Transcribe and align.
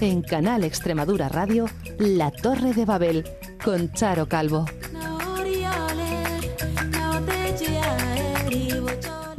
En 0.00 0.22
Canal 0.22 0.64
Extremadura 0.64 1.28
Radio, 1.28 1.66
La 1.98 2.30
Torre 2.30 2.72
de 2.74 2.84
Babel, 2.84 3.24
con 3.64 3.92
Charo 3.92 4.28
Calvo. 4.28 4.66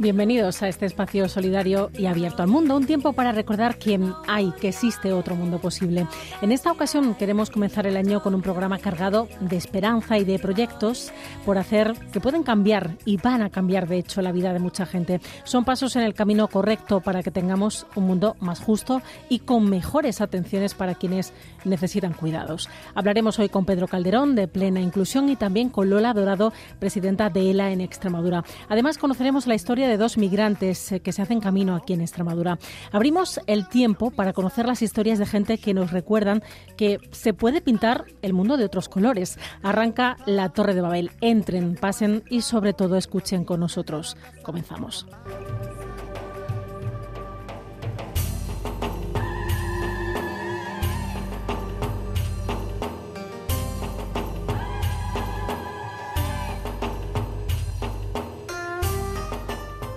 Bienvenidos 0.04 0.62
a 0.62 0.68
este 0.68 0.84
espacio 0.84 1.30
solidario 1.30 1.90
y 1.96 2.04
abierto 2.04 2.42
al 2.42 2.50
mundo, 2.50 2.76
un 2.76 2.84
tiempo 2.84 3.14
para 3.14 3.32
recordar 3.32 3.78
que 3.78 3.98
hay, 4.28 4.52
que 4.60 4.68
existe 4.68 5.14
otro 5.14 5.34
mundo 5.34 5.58
posible. 5.58 6.06
En 6.42 6.52
esta 6.52 6.70
ocasión 6.70 7.14
queremos 7.14 7.48
comenzar 7.48 7.86
el 7.86 7.96
año 7.96 8.22
con 8.22 8.34
un 8.34 8.42
programa 8.42 8.76
cargado 8.76 9.28
de 9.40 9.56
esperanza 9.56 10.18
y 10.18 10.24
de 10.24 10.38
proyectos 10.38 11.10
por 11.46 11.56
hacer 11.56 11.94
que 12.12 12.20
pueden 12.20 12.42
cambiar 12.42 12.98
y 13.06 13.16
van 13.16 13.40
a 13.40 13.48
cambiar 13.48 13.88
de 13.88 13.96
hecho 13.96 14.20
la 14.20 14.30
vida 14.30 14.52
de 14.52 14.58
mucha 14.58 14.84
gente. 14.84 15.22
Son 15.44 15.64
pasos 15.64 15.96
en 15.96 16.02
el 16.02 16.12
camino 16.12 16.48
correcto 16.48 17.00
para 17.00 17.22
que 17.22 17.30
tengamos 17.30 17.86
un 17.94 18.06
mundo 18.06 18.36
más 18.40 18.60
justo 18.60 19.00
y 19.30 19.38
con 19.38 19.70
mejores 19.70 20.20
atenciones 20.20 20.74
para 20.74 20.96
quienes 20.96 21.32
necesitan 21.64 22.12
cuidados. 22.12 22.68
Hablaremos 22.94 23.38
hoy 23.38 23.48
con 23.48 23.64
Pedro 23.64 23.88
Calderón 23.88 24.34
de 24.34 24.48
Plena 24.48 24.80
Inclusión 24.80 25.28
y 25.28 25.36
también 25.36 25.68
con 25.68 25.90
Lola 25.90 26.12
Dorado, 26.12 26.52
presidenta 26.78 27.30
de 27.30 27.50
ELA 27.50 27.72
en 27.72 27.80
Extremadura. 27.80 28.44
Además 28.68 28.98
conoceremos 28.98 29.46
la 29.46 29.54
historia 29.54 29.88
de 29.88 29.96
dos 29.96 30.18
migrantes 30.18 30.92
eh, 30.92 31.00
que 31.00 31.12
se 31.12 31.22
hacen 31.22 31.40
camino 31.40 31.74
aquí 31.74 31.92
en 31.92 32.00
Extremadura. 32.00 32.58
Abrimos 32.92 33.40
el 33.46 33.68
tiempo 33.68 34.10
para 34.10 34.32
conocer 34.32 34.66
las 34.66 34.82
historias 34.82 35.18
de 35.18 35.26
gente 35.26 35.58
que 35.58 35.74
nos 35.74 35.90
recuerdan 35.90 36.42
que 36.76 36.98
se 37.10 37.34
puede 37.34 37.60
pintar 37.60 38.04
el 38.22 38.32
mundo 38.32 38.56
de 38.56 38.64
otros 38.64 38.88
colores. 38.88 39.38
Arranca 39.62 40.16
la 40.26 40.50
Torre 40.50 40.74
de 40.74 40.80
Babel. 40.80 41.10
Entren, 41.20 41.76
pasen 41.76 42.22
y 42.30 42.42
sobre 42.42 42.72
todo 42.72 42.96
escuchen 42.96 43.44
con 43.44 43.60
nosotros. 43.60 44.16
Comenzamos. 44.42 45.06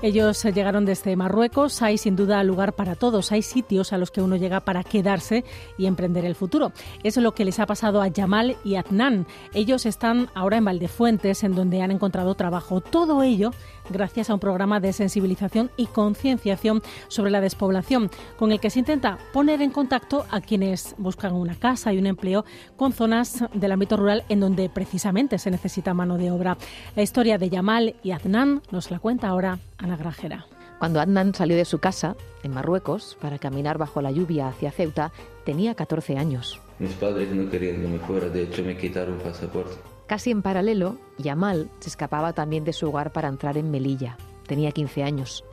Ellos 0.03 0.43
llegaron 0.43 0.85
desde 0.85 1.15
Marruecos. 1.15 1.81
Hay 1.81 1.97
sin 1.97 2.15
duda 2.15 2.43
lugar 2.43 2.73
para 2.73 2.95
todos. 2.95 3.31
Hay 3.31 3.41
sitios 3.41 3.93
a 3.93 3.97
los 3.97 4.11
que 4.11 4.21
uno 4.21 4.35
llega 4.35 4.59
para 4.59 4.83
quedarse 4.83 5.43
y 5.75 5.87
emprender 5.87 6.23
el 6.23 6.35
futuro. 6.35 6.71
Eso 7.03 7.19
es 7.19 7.23
lo 7.23 7.33
que 7.33 7.45
les 7.45 7.59
ha 7.59 7.65
pasado 7.65 8.01
a 8.03 8.07
Yamal 8.07 8.57
y 8.63 8.75
Adnan. 8.75 9.25
Ellos 9.55 9.87
están 9.87 10.29
ahora 10.35 10.57
en 10.57 10.65
Valdefuentes, 10.65 11.43
en 11.43 11.55
donde 11.55 11.81
han 11.81 11.89
encontrado 11.89 12.35
trabajo. 12.35 12.79
Todo 12.79 13.23
ello 13.23 13.51
gracias 13.89 14.29
a 14.29 14.33
un 14.33 14.39
programa 14.39 14.79
de 14.79 14.93
sensibilización 14.93 15.69
y 15.77 15.87
concienciación 15.87 16.81
sobre 17.07 17.31
la 17.31 17.41
despoblación, 17.41 18.09
con 18.37 18.51
el 18.51 18.59
que 18.59 18.69
se 18.69 18.79
intenta 18.79 19.17
poner 19.33 19.61
en 19.61 19.71
contacto 19.71 20.25
a 20.31 20.41
quienes 20.41 20.95
buscan 20.97 21.33
una 21.33 21.55
casa 21.55 21.93
y 21.93 21.97
un 21.97 22.07
empleo 22.07 22.45
con 22.75 22.93
zonas 22.93 23.43
del 23.53 23.71
ámbito 23.71 23.97
rural 23.97 24.23
en 24.29 24.39
donde 24.39 24.69
precisamente 24.69 25.37
se 25.37 25.51
necesita 25.51 25.93
mano 25.93 26.17
de 26.17 26.31
obra. 26.31 26.57
La 26.95 27.03
historia 27.03 27.37
de 27.37 27.49
Yamal 27.49 27.95
y 28.03 28.11
Adnan 28.11 28.61
nos 28.71 28.91
la 28.91 28.99
cuenta 28.99 29.27
ahora 29.27 29.59
Ana 29.77 29.97
Grajera. 29.97 30.45
Cuando 30.79 30.99
Adnan 30.99 31.33
salió 31.33 31.57
de 31.57 31.65
su 31.65 31.79
casa, 31.79 32.15
en 32.43 32.53
Marruecos, 32.53 33.17
para 33.19 33.39
caminar 33.39 33.77
bajo 33.79 34.01
la 34.01 34.11
lluvia 34.11 34.47
hacia 34.47 34.71
Ceuta, 34.71 35.11
tenía 35.43 35.73
14 35.73 36.17
años. 36.17 36.61
Mis 36.77 36.93
padres 36.93 37.31
no 37.31 37.49
querían 37.49 37.81
que 37.81 37.87
me 37.87 37.99
fuera, 37.99 38.29
de 38.29 38.43
hecho 38.43 38.63
me 38.63 38.77
quitaron 38.77 39.15
el 39.15 39.21
pasaporte. 39.21 39.75
Casi 40.07 40.31
en 40.31 40.41
paralelo, 40.41 40.97
Yamal 41.17 41.69
se 41.79 41.89
escapaba 41.89 42.31
también 42.31 42.63
de 42.63 42.71
su 42.71 42.87
hogar 42.87 43.11
para 43.11 43.27
entrar 43.27 43.57
en 43.57 43.69
Melilla. 43.71 44.17
Tenía 44.47 44.71
15 44.71 45.03
años. 45.03 45.43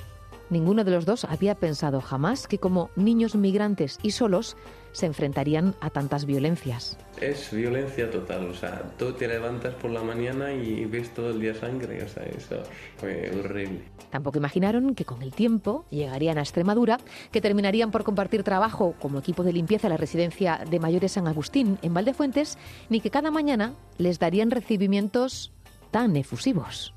Ninguno 0.49 0.85
de 0.85 0.93
los 0.93 1.05
dos 1.05 1.25
había 1.25 1.57
pensado 1.57 2.01
jamás 2.01 2.47
que 2.47 2.59
como 2.59 2.91
niños 2.95 3.35
migrantes 3.35 3.99
y 4.03 4.13
solos 4.13 4.57
se 4.95 5.07
enfrentarían 5.07 5.75
a 5.81 5.91
tantas 5.91 6.25
violencias. 6.25 6.97
Es 7.21 7.53
violencia 7.53 8.11
total, 8.11 8.49
o 8.49 8.55
sea, 8.55 8.83
tú 8.97 9.13
te 9.13 9.29
levantas 9.29 9.75
por 9.75 9.91
la 9.91 10.03
mañana 10.03 10.53
y 10.53 10.85
ves 10.87 11.13
todo 11.13 11.31
el 11.31 11.41
día 11.41 11.55
sangre, 11.55 12.03
o 12.03 12.09
sea, 12.09 12.23
eso 12.25 12.63
fue 12.97 13.31
horrible. 13.39 13.83
Tampoco 14.11 14.39
imaginaron 14.39 14.95
que 14.95 15.05
con 15.05 15.23
el 15.23 15.33
tiempo 15.33 15.85
llegarían 15.91 16.39
a 16.39 16.43
Extremadura, 16.43 16.99
que 17.33 17.41
terminarían 17.41 17.91
por 17.91 18.05
compartir 18.05 18.45
trabajo 18.45 18.95
como 19.01 19.19
equipo 19.19 19.43
de 19.43 19.53
limpieza 19.53 19.89
en 19.89 19.93
la 19.93 19.97
residencia 19.97 20.61
de 20.71 20.81
mayores 20.81 21.13
San 21.13 21.27
Agustín 21.27 21.79
en 21.83 21.93
Valdefuentes, 21.93 22.57
ni 22.89 23.01
que 23.01 23.11
cada 23.11 23.31
mañana 23.31 23.75
les 23.99 24.19
darían 24.19 24.51
recibimientos 24.51 25.53
tan 25.91 26.17
efusivos 26.17 26.95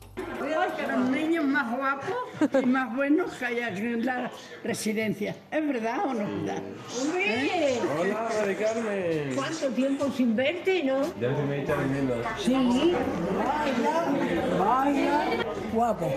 más 1.77 1.97
guapos 1.97 2.63
y 2.63 2.65
más 2.65 2.95
buenos 2.95 3.33
que 3.33 3.45
hay 3.45 3.59
aquí 3.61 3.81
en 3.81 4.05
la 4.05 4.31
residencia. 4.63 5.35
¿Es 5.51 5.67
verdad 5.67 6.05
o 6.05 6.13
no 6.13 6.23
es 6.23 6.45
verdad? 6.45 6.63
¿Eh? 7.15 7.79
Hola, 7.99 8.29
María 8.39 8.57
Carmen. 8.57 9.35
¿Cuánto 9.35 9.67
tiempo 9.69 10.11
sin 10.11 10.35
verte, 10.35 10.83
no? 10.83 11.01
Ya 11.19 11.35
se 11.35 11.43
me 11.43 11.61
está 11.61 11.75
viniendo. 11.75 12.15
Sí. 12.39 12.95
Vaya, 13.37 14.59
vaya. 14.59 15.43
Guapo. 15.73 16.13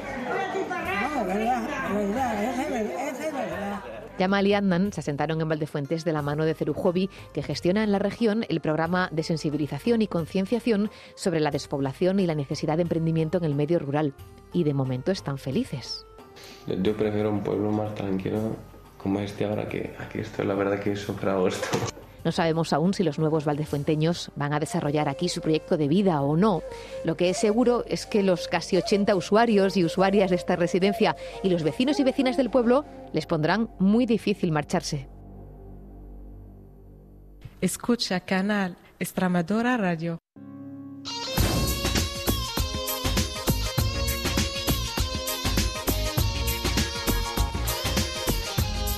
No, 1.14 1.24
verdad, 1.24 1.68
verdad, 1.94 2.44
ese 2.44 3.28
es 3.28 3.34
verdad. 3.34 3.99
Yamal 4.20 4.46
y 4.46 4.52
Adnan 4.52 4.92
se 4.92 5.00
asentaron 5.00 5.40
en 5.40 5.48
Valdefuentes 5.48 6.04
de 6.04 6.12
la 6.12 6.20
mano 6.20 6.44
de 6.44 6.52
Cerujovi, 6.52 7.08
que 7.32 7.42
gestiona 7.42 7.82
en 7.82 7.90
la 7.90 7.98
región 7.98 8.44
el 8.50 8.60
programa 8.60 9.08
de 9.12 9.22
sensibilización 9.22 10.02
y 10.02 10.08
concienciación 10.08 10.90
sobre 11.14 11.40
la 11.40 11.50
despoblación 11.50 12.20
y 12.20 12.26
la 12.26 12.34
necesidad 12.34 12.76
de 12.76 12.82
emprendimiento 12.82 13.38
en 13.38 13.44
el 13.44 13.54
medio 13.54 13.78
rural. 13.78 14.12
Y 14.52 14.64
de 14.64 14.74
momento 14.74 15.10
están 15.10 15.38
felices. 15.38 16.04
Yo 16.66 16.94
prefiero 16.94 17.30
un 17.30 17.42
pueblo 17.42 17.70
más 17.70 17.94
tranquilo 17.94 18.56
como 18.98 19.20
este 19.20 19.46
ahora 19.46 19.66
que 19.66 19.94
estoy. 20.12 20.44
La 20.44 20.54
verdad 20.54 20.78
que 20.80 20.92
es 20.92 21.00
súper 21.00 21.30
agosto. 21.30 21.89
No 22.24 22.32
sabemos 22.32 22.72
aún 22.72 22.94
si 22.94 23.02
los 23.02 23.18
nuevos 23.18 23.44
valdefuenteños 23.44 24.30
van 24.36 24.52
a 24.52 24.60
desarrollar 24.60 25.08
aquí 25.08 25.28
su 25.28 25.40
proyecto 25.40 25.76
de 25.76 25.88
vida 25.88 26.20
o 26.20 26.36
no. 26.36 26.62
Lo 27.04 27.16
que 27.16 27.30
es 27.30 27.36
seguro 27.36 27.84
es 27.86 28.06
que 28.06 28.22
los 28.22 28.48
casi 28.48 28.76
80 28.76 29.14
usuarios 29.14 29.76
y 29.76 29.84
usuarias 29.84 30.30
de 30.30 30.36
esta 30.36 30.56
residencia 30.56 31.16
y 31.42 31.50
los 31.50 31.62
vecinos 31.62 31.98
y 32.00 32.04
vecinas 32.04 32.36
del 32.36 32.50
pueblo 32.50 32.84
les 33.12 33.26
pondrán 33.26 33.70
muy 33.78 34.06
difícil 34.06 34.52
marcharse. 34.52 35.08
Escucha 37.60 38.20
Canal 38.20 38.76
Extremadura 38.98 39.76
Radio. 39.76 40.18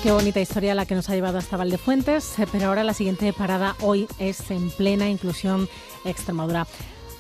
Qué 0.03 0.11
bonita 0.11 0.41
historia 0.41 0.75
la 0.75 0.85
que 0.85 0.97
nos 0.97 1.09
ha 1.09 1.15
llevado 1.15 1.39
hasta 1.39 1.57
Valdefuentes, 1.57 2.37
eh, 2.41 2.49
pero 2.51 2.67
ahora 2.67 2.83
la 2.83 2.93
siguiente 2.93 3.33
parada 3.33 3.77
hoy 3.81 4.09
es 4.19 4.51
en 4.51 4.69
plena 4.71 5.09
inclusión 5.09 5.69
Extremadura. 6.05 6.67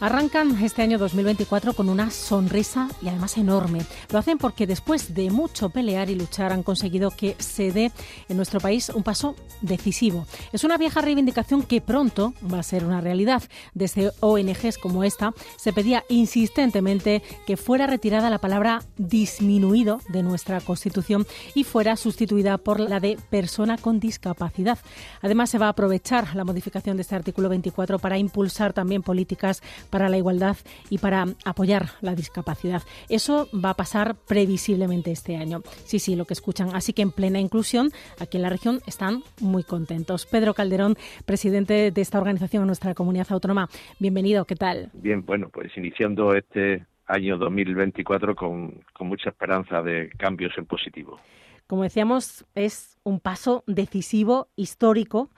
Arrancan 0.02 0.60
este 0.64 0.82
año 0.82 0.98
2024 0.98 1.74
con 1.74 1.88
una 1.88 2.10
sonrisa 2.10 2.88
y 3.00 3.06
además 3.06 3.38
enorme. 3.38 3.82
Lo 4.10 4.18
hacen 4.18 4.36
porque 4.36 4.66
después 4.66 5.14
de 5.14 5.30
mucho 5.30 5.70
pelear 5.70 6.10
y 6.10 6.16
luchar 6.16 6.52
han 6.52 6.64
conseguido 6.64 7.12
que 7.12 7.36
se 7.38 7.70
dé 7.70 7.92
en 8.28 8.36
nuestro 8.36 8.58
país 8.58 8.88
un 8.88 9.04
paso 9.04 9.36
decisivo. 9.60 10.26
Es 10.52 10.64
una 10.64 10.76
vieja 10.76 11.02
reivindicación 11.02 11.62
que 11.62 11.80
pronto 11.80 12.34
va 12.52 12.58
a 12.58 12.64
ser 12.64 12.84
una 12.84 13.00
realidad. 13.00 13.44
Desde 13.74 14.10
ONGs 14.18 14.76
como 14.78 15.04
esta 15.04 15.34
se 15.56 15.72
pedía 15.72 16.02
insistentemente 16.08 17.22
que 17.46 17.56
fuera 17.56 17.86
retirada 17.86 18.28
la 18.28 18.38
palabra 18.38 18.82
disminuido 18.96 20.00
de 20.08 20.24
nuestra 20.24 20.60
Constitución 20.60 21.28
y 21.54 21.62
fuera 21.62 21.96
sustituida 21.96 22.58
por 22.58 22.80
la 22.80 22.98
de 22.98 23.20
persona 23.30 23.78
con 23.78 24.00
discapacidad. 24.00 24.80
Además 25.20 25.50
se 25.50 25.58
va 25.58 25.66
a 25.66 25.70
aprovechar 25.70 26.34
la 26.34 26.42
modificación 26.42 26.96
de 26.96 27.02
este 27.02 27.14
artículo 27.14 27.48
24 27.48 28.00
para 28.00 28.18
impulsar 28.18 28.72
también 28.72 29.02
políticas 29.02 29.62
para 29.92 30.08
la 30.08 30.16
igualdad 30.16 30.56
y 30.90 30.98
para 30.98 31.26
apoyar 31.44 31.90
la 32.00 32.14
discapacidad. 32.14 32.82
Eso 33.10 33.48
va 33.52 33.70
a 33.70 33.74
pasar 33.74 34.16
previsiblemente 34.26 35.12
este 35.12 35.36
año. 35.36 35.60
Sí, 35.84 35.98
sí, 35.98 36.16
lo 36.16 36.24
que 36.24 36.32
escuchan. 36.32 36.70
Así 36.74 36.94
que 36.94 37.02
en 37.02 37.12
plena 37.12 37.38
inclusión, 37.38 37.90
aquí 38.18 38.38
en 38.38 38.42
la 38.42 38.48
región 38.48 38.80
están 38.86 39.22
muy 39.40 39.62
contentos. 39.62 40.26
Pedro 40.26 40.54
Calderón, 40.54 40.96
presidente 41.26 41.90
de 41.90 42.00
esta 42.00 42.18
organización 42.18 42.62
en 42.62 42.68
nuestra 42.68 42.94
comunidad 42.94 43.26
autónoma. 43.30 43.68
Bienvenido, 44.00 44.46
¿qué 44.46 44.56
tal? 44.56 44.90
Bien, 44.94 45.24
bueno, 45.26 45.50
pues 45.52 45.76
iniciando 45.76 46.34
este 46.34 46.86
año 47.06 47.36
2024 47.36 48.34
con, 48.34 48.80
con 48.94 49.08
mucha 49.08 49.28
esperanza 49.28 49.82
de 49.82 50.08
cambios 50.16 50.56
en 50.56 50.64
positivo. 50.64 51.20
Como 51.66 51.82
decíamos, 51.82 52.46
es 52.54 52.98
un 53.04 53.20
paso 53.20 53.62
decisivo, 53.66 54.48
histórico 54.56 55.28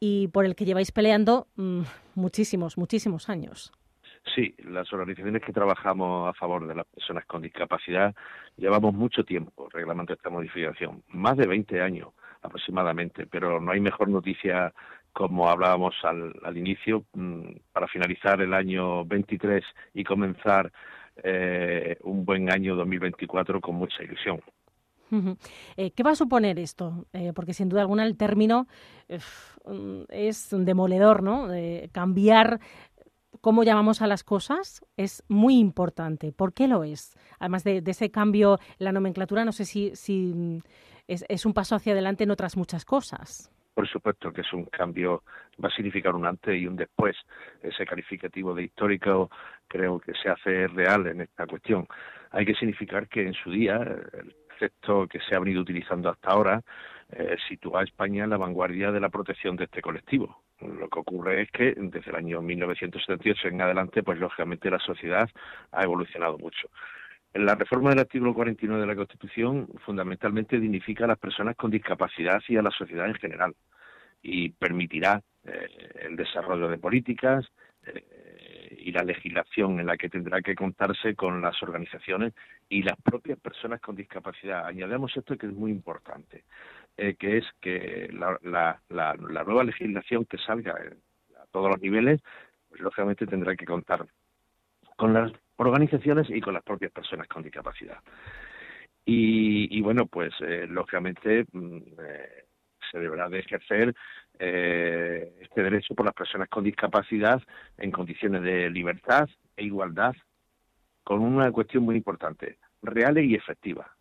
y 0.00 0.28
por 0.28 0.46
el 0.46 0.56
que 0.56 0.64
lleváis 0.64 0.90
peleando 0.90 1.46
mmm, 1.54 1.82
muchísimos, 2.16 2.76
muchísimos 2.76 3.28
años. 3.28 3.72
Sí, 4.34 4.54
las 4.64 4.92
organizaciones 4.92 5.42
que 5.42 5.52
trabajamos 5.52 6.28
a 6.28 6.34
favor 6.34 6.66
de 6.66 6.74
las 6.74 6.86
personas 6.86 7.24
con 7.26 7.42
discapacidad 7.42 8.14
llevamos 8.56 8.94
mucho 8.94 9.24
tiempo 9.24 9.68
reclamando 9.72 10.12
esta 10.12 10.30
modificación, 10.30 11.02
más 11.08 11.36
de 11.36 11.46
20 11.46 11.80
años 11.80 12.08
aproximadamente, 12.42 13.26
pero 13.26 13.60
no 13.60 13.72
hay 13.72 13.80
mejor 13.80 14.08
noticia 14.08 14.72
como 15.12 15.48
hablábamos 15.48 15.94
al, 16.04 16.34
al 16.44 16.56
inicio, 16.56 17.04
mm, 17.14 17.56
para 17.72 17.88
finalizar 17.88 18.40
el 18.40 18.54
año 18.54 19.04
23 19.04 19.64
y 19.94 20.04
comenzar 20.04 20.70
eh, 21.22 21.96
un 22.02 22.24
buen 22.24 22.50
año 22.50 22.76
2024 22.76 23.60
con 23.60 23.74
mucha 23.74 24.02
ilusión. 24.02 24.40
Eh, 25.76 25.90
¿Qué 25.90 26.04
va 26.04 26.12
a 26.12 26.14
suponer 26.14 26.58
esto? 26.60 27.06
Eh, 27.12 27.32
porque 27.34 27.52
sin 27.52 27.68
duda 27.68 27.80
alguna 27.80 28.06
el 28.06 28.16
término 28.16 28.68
es 29.08 30.48
demoledor, 30.52 31.24
¿no? 31.24 31.48
cambiar 31.90 32.60
cómo 33.40 33.64
llamamos 33.64 34.02
a 34.02 34.06
las 34.06 34.24
cosas 34.24 34.84
es 34.96 35.24
muy 35.28 35.58
importante. 35.58 36.32
¿Por 36.32 36.52
qué 36.52 36.68
lo 36.68 36.84
es? 36.84 37.16
Además 37.38 37.64
de, 37.64 37.82
ese 37.86 38.10
cambio 38.10 38.58
la 38.78 38.92
nomenclatura, 38.92 39.44
no 39.44 39.52
sé 39.52 39.64
si, 39.64 39.94
si 39.94 40.32
mm, 40.34 40.58
es, 41.08 41.24
es, 41.28 41.46
un 41.46 41.54
paso 41.54 41.74
hacia 41.74 41.92
adelante 41.92 42.24
en 42.24 42.30
otras 42.30 42.56
muchas 42.56 42.84
cosas. 42.84 43.50
Por 43.74 43.88
supuesto 43.88 44.32
que 44.32 44.42
es 44.42 44.52
un 44.52 44.64
cambio, 44.64 45.22
va 45.62 45.68
a 45.68 45.72
significar 45.72 46.14
un 46.14 46.26
antes 46.26 46.60
y 46.60 46.66
un 46.66 46.76
después. 46.76 47.16
Ese 47.62 47.86
calificativo 47.86 48.54
de 48.54 48.64
histórico 48.64 49.30
creo 49.68 50.00
que 50.00 50.12
se 50.14 50.28
hace 50.28 50.66
real 50.68 51.06
en 51.06 51.22
esta 51.22 51.46
cuestión. 51.46 51.86
Hay 52.30 52.44
que 52.44 52.54
significar 52.54 53.08
que 53.08 53.26
en 53.26 53.34
su 53.34 53.50
día 53.50 53.76
el 53.76 54.34
concepto 54.48 55.06
que 55.06 55.20
se 55.20 55.34
ha 55.34 55.38
venido 55.38 55.62
utilizando 55.62 56.10
hasta 56.10 56.30
ahora 56.30 56.62
eh, 57.10 57.36
sitúa 57.48 57.80
a 57.80 57.84
España 57.84 58.24
en 58.24 58.30
la 58.30 58.36
vanguardia 58.36 58.92
de 58.92 59.00
la 59.00 59.08
protección 59.08 59.56
de 59.56 59.64
este 59.64 59.80
colectivo. 59.80 60.42
Lo 60.60 60.88
que 60.88 60.98
ocurre 60.98 61.42
es 61.42 61.50
que 61.50 61.74
desde 61.76 62.10
el 62.10 62.16
año 62.16 62.42
1978 62.42 63.48
en 63.48 63.62
adelante, 63.62 64.02
pues 64.02 64.18
lógicamente 64.18 64.70
la 64.70 64.78
sociedad 64.78 65.28
ha 65.72 65.82
evolucionado 65.82 66.38
mucho. 66.38 66.68
La 67.34 67.54
reforma 67.54 67.90
del 67.90 68.00
artículo 68.00 68.34
49 68.34 68.80
de 68.80 68.86
la 68.86 68.96
Constitución 68.96 69.68
fundamentalmente 69.86 70.58
dignifica 70.58 71.04
a 71.04 71.08
las 71.08 71.18
personas 71.18 71.56
con 71.56 71.70
discapacidad 71.70 72.42
y 72.48 72.56
a 72.56 72.62
la 72.62 72.72
sociedad 72.72 73.06
en 73.06 73.14
general 73.14 73.54
y 74.22 74.50
permitirá 74.50 75.22
eh, 75.44 75.68
el 76.02 76.16
desarrollo 76.16 76.68
de 76.68 76.78
políticas 76.78 77.46
eh, 77.86 78.76
y 78.78 78.92
la 78.92 79.04
legislación 79.04 79.78
en 79.78 79.86
la 79.86 79.96
que 79.96 80.08
tendrá 80.08 80.42
que 80.42 80.54
contarse 80.54 81.14
con 81.14 81.40
las 81.40 81.62
organizaciones 81.62 82.34
y 82.68 82.82
las 82.82 82.96
propias 83.00 83.38
personas 83.38 83.80
con 83.80 83.94
discapacidad. 83.94 84.66
Añadamos 84.66 85.16
esto 85.16 85.36
que 85.36 85.46
es 85.46 85.52
muy 85.52 85.70
importante, 85.70 86.44
eh, 87.00 87.16
que 87.18 87.38
es 87.38 87.44
que 87.60 88.10
la, 88.12 88.78
nueva 89.18 89.64
legislación 89.64 90.26
que 90.26 90.36
salga 90.38 90.72
a 90.72 91.46
todos 91.50 91.70
los 91.70 91.80
niveles, 91.80 92.20
pues, 92.68 92.80
lógicamente 92.82 93.26
tendrá 93.26 93.56
que 93.56 93.64
contar 93.64 94.06
con 94.96 95.14
las 95.14 95.32
organizaciones 95.56 96.28
y 96.28 96.40
con 96.42 96.52
las 96.52 96.62
propias 96.62 96.92
personas 96.92 97.26
con 97.26 97.42
discapacidad. 97.42 97.98
Y, 99.06 99.80
bueno, 99.80 100.06
pues 100.06 100.32
eh, 100.40 100.66
lógicamente 100.68 101.44
mm, 101.50 101.78
eh, 101.98 102.44
se 102.90 102.98
deberá 102.98 103.28
de 103.28 103.40
ejercer 103.40 103.94
eh, 104.38 105.32
este 105.40 105.62
derecho 105.62 105.94
por 105.94 106.04
las 106.06 106.14
personas 106.14 106.48
con 106.48 106.64
discapacidad 106.64 107.42
en 107.78 107.90
condiciones 107.90 108.42
de 108.42 108.70
libertad 108.70 109.28
e 109.56 109.64
igualdad, 109.64 110.14
con 111.02 111.20
una 111.22 111.50
cuestión 111.50 111.82
muy 111.84 111.96
importante, 111.96 112.58
real 112.82 113.18
y 113.18 113.34
efectiva. 113.34 113.96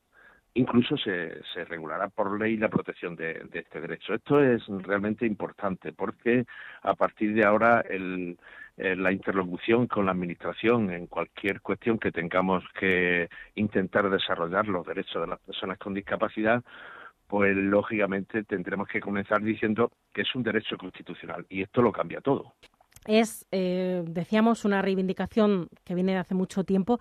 Incluso 0.56 0.98
se, 0.98 1.42
se 1.54 1.63
regulará 1.66 2.10
por 2.10 2.40
ley 2.40 2.57
la 2.57 2.69
protección 2.69 3.16
de, 3.16 3.46
de, 3.51 3.60
este 3.60 3.80
derecho. 3.80 4.13
Esto 4.13 4.44
es 4.44 4.66
realmente 4.68 5.25
importante 5.25 5.94
porque 5.94 6.46
a 6.81 6.96
partir 6.96 7.34
de 7.34 7.46
ahora 7.46 7.81
el, 7.81 8.38
eh, 8.81 8.96
la 8.96 9.12
interlocución 9.12 9.88
con 9.88 10.06
la 10.06 10.13
Administración 10.13 10.90
en 10.90 11.07
cualquier 11.07 11.60
cuestión 11.60 12.00
que 12.00 12.13
tengamos 12.13 12.63
que 12.80 13.28
intentar 13.56 14.10
desarrollar 14.10 14.69
los 14.69 14.88
derechos 14.88 15.22
de 15.22 15.28
las 15.28 15.40
personas 15.40 15.78
con 15.78 15.94
discapacidad, 15.94 16.63
pues 17.28 17.57
lógicamente 17.57 18.45
tendremos 18.45 18.88
que 18.88 19.02
comenzar 19.02 19.42
diciendo 19.42 19.92
que 20.13 20.22
es 20.22 20.34
un 20.34 20.44
derecho 20.44 20.78
constitucional 20.78 21.45
y 21.50 21.62
esto 21.62 21.81
lo 21.81 21.92
cambia 21.92 22.22
todo. 22.22 22.54
Es, 23.06 23.45
eh, 23.52 24.02
decíamos, 24.07 24.63
una 24.63 24.81
reivindicación 24.81 25.68
que 25.84 25.94
viene 25.94 26.13
de 26.13 26.19
hace 26.19 26.36
mucho 26.36 26.63
tiempo 26.63 27.00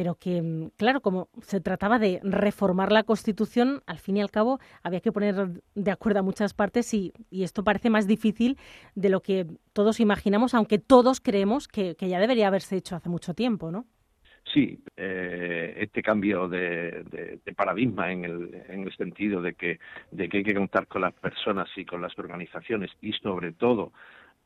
pero 0.00 0.14
que, 0.14 0.40
mm, 0.40 0.70
claro, 0.78 1.02
como 1.02 1.28
se 1.42 1.60
trataba 1.60 1.98
de 1.98 2.20
reformar 2.22 2.90
la 2.90 3.02
Constitución, 3.02 3.82
al 3.86 3.98
fin 3.98 4.16
y 4.16 4.22
al 4.22 4.30
cabo 4.30 4.58
había 4.82 5.02
que 5.02 5.12
poner 5.12 5.60
de 5.74 5.90
acuerdo 5.90 6.20
a 6.20 6.22
muchas 6.22 6.54
partes 6.54 6.94
y, 6.94 7.12
esto 7.30 7.62
parece 7.64 7.90
más 7.90 8.06
difícil 8.06 8.56
de 8.94 9.10
lo 9.10 9.20
que 9.20 9.44
todos 9.74 10.00
imaginamos, 10.00 10.54
aunque 10.54 10.78
todos 10.78 11.20
creemos 11.20 11.68
que, 11.68 11.94
ya 12.00 12.18
debería 12.18 12.46
haberse 12.46 12.76
hecho 12.76 12.96
hace 12.96 13.10
mucho 13.10 13.34
tiempo, 13.34 13.70
¿no? 13.70 13.84
Sí, 14.54 14.82
eh, 14.96 15.74
este 15.76 16.00
cambio 16.00 16.48
de, 16.48 17.38
paradigma 17.54 18.10
en 18.10 18.24
el, 18.24 18.54
en 18.70 18.84
el 18.84 18.96
sentido 18.96 19.42
de 19.42 19.52
que, 19.52 19.80
de 20.12 20.30
que 20.30 20.38
hay 20.38 20.44
que 20.44 20.54
contar 20.54 20.86
con 20.86 21.02
las 21.02 21.12
personas 21.12 21.68
y 21.76 21.84
con 21.84 22.00
las 22.00 22.18
organizaciones 22.18 22.90
y 23.02 23.12
sobre 23.12 23.52
todo 23.52 23.92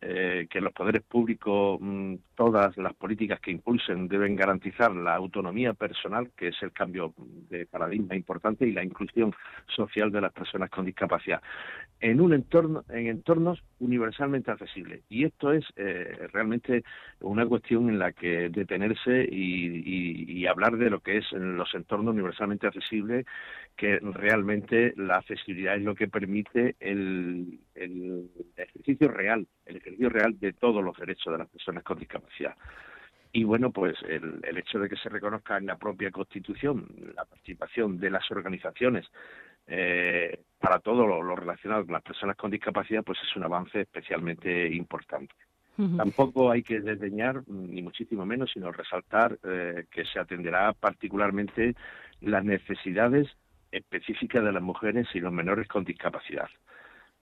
eh, 0.07 0.47
que 0.51 0.61
los 0.61 0.75
poderes 0.75 1.01
públicos, 1.01 1.79
mm, 1.81 2.17
todas 2.35 2.77
las 2.77 2.93
políticas 2.93 3.41
que 3.41 3.51
impulsen 3.51 4.07
deben 4.07 4.37
garantizar 4.37 4.95
la 4.95 5.15
autonomía 5.15 5.73
personal, 5.73 6.31
que 6.37 6.49
es 6.49 6.63
el 6.63 6.73
cambio 6.73 7.15
de 7.17 7.65
paradigma 7.65 8.15
importante, 8.15 8.67
y 8.67 8.73
la 8.73 8.85
inclusión 8.85 9.35
social 9.67 10.13
de 10.13 10.21
las 10.21 10.31
personas 10.31 10.69
con 10.69 10.85
discapacidad, 10.85 11.41
en 12.05 12.21
un 12.21 12.35
entorno, 12.35 12.85
en 12.91 13.07
entornos 13.07 13.65
universalmente 13.79 14.51
accesibles. 14.51 15.03
Y 15.09 15.25
esto 15.25 15.53
es 15.53 15.65
eh, 15.77 16.29
realmente 16.35 16.85
una 17.21 17.47
cuestión 17.47 17.89
en 17.89 17.99
la 17.99 18.13
que 18.13 18.51
detenerse 18.51 19.27
y, 19.27 20.45
hablar 20.47 20.77
de 20.77 20.91
lo 20.91 21.01
que 21.01 21.17
es 21.17 21.33
los 21.33 21.75
entornos 21.75 22.13
universalmente 22.13 22.67
accesibles, 22.67 23.25
que 23.75 23.99
realmente 24.01 24.93
la 24.99 25.17
accesibilidad 25.17 25.77
es 25.77 25.83
lo 25.83 25.95
que 25.95 26.07
permite 26.07 26.77
el, 26.79 27.59
el 27.75 28.29
ejercicio 28.55 29.09
real, 29.09 29.47
el 29.65 29.77
ejercicio 29.77 30.11
real 30.11 30.39
de 30.39 30.53
todos 30.53 30.85
los 30.85 30.95
derechos 30.99 31.33
de 31.33 31.39
las 31.39 31.49
personas 31.49 31.83
con 31.83 31.99
discapacidad. 31.99 32.55
Y 33.33 33.45
bueno, 33.45 33.73
pues 33.73 33.97
el, 34.07 34.41
el 34.43 34.59
hecho 34.59 34.79
de 34.79 34.91
que 34.91 34.97
se 34.97 35.09
reconozca 35.09 35.57
en 35.57 35.67
la 35.67 35.79
propia 35.79 36.11
Constitución 36.11 36.87
la 37.17 37.25
participación 37.25 37.99
de 37.99 38.11
las 38.11 38.31
organizaciones 38.31 39.07
eh, 39.67 40.41
para 40.59 40.79
todo 40.79 41.07
lo, 41.07 41.37
relacionado 41.37 41.85
con 41.85 41.93
las 41.93 42.03
personas 42.03 42.37
con 42.37 42.51
discapacidad, 42.51 43.03
pues 43.03 43.19
es 43.23 43.37
un 43.37 43.45
avance 43.45 43.83
especialmente 43.83 44.69
importante. 44.75 45.35
Tampoco 45.97 46.53
hay 46.53 46.63
que 46.63 46.81
desdeñar, 46.81 47.43
ni 47.49 47.83
muchísimo 47.83 48.25
menos, 48.25 48.53
sino 48.53 48.71
resaltar 48.71 49.37
eh, 49.43 49.87
que 49.91 50.05
se 50.05 50.21
atenderá 50.21 50.73
particularmente 50.73 51.75
las 52.21 52.45
necesidades 52.45 53.27
específicas 53.73 54.45
de 54.45 54.53
las 54.53 54.63
mujeres 54.63 55.09
y 55.15 55.19
los 55.19 55.33
menores 55.33 55.67
con 55.67 55.85
discapacidad. 55.85 56.49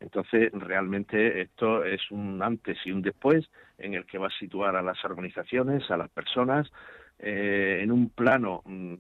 Entonces, 0.01 0.51
realmente 0.53 1.41
esto 1.41 1.83
es 1.85 2.11
un 2.11 2.43
antes 2.43 2.77
y 2.85 2.91
un 2.91 3.01
después 3.03 3.49
en 3.79 3.95
el 3.95 4.05
que 4.05 4.19
va 4.19 4.27
a 4.27 4.39
situar 4.39 4.77
a 4.77 4.83
las 4.83 5.03
organizaciones, 5.05 5.91
a 5.91 5.97
las 5.97 6.11
personas, 6.11 6.71
eh, 7.19 7.81
en 7.83 7.93
un 7.93 8.11
plano 8.11 8.63
mm, 8.65 8.95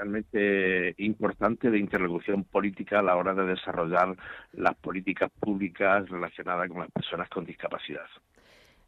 realmente 0.00 0.94
importante 0.98 1.70
de 1.70 1.78
interlocución 1.78 2.44
política 2.44 3.00
a 3.00 3.02
la 3.02 3.16
hora 3.16 3.34
de 3.34 3.44
desarrollar 3.44 4.16
las 4.52 4.74
políticas 4.76 5.30
públicas 5.38 6.08
relacionadas 6.08 6.68
con 6.68 6.80
las 6.80 6.90
personas 6.90 7.28
con 7.28 7.44
discapacidad. 7.44 8.06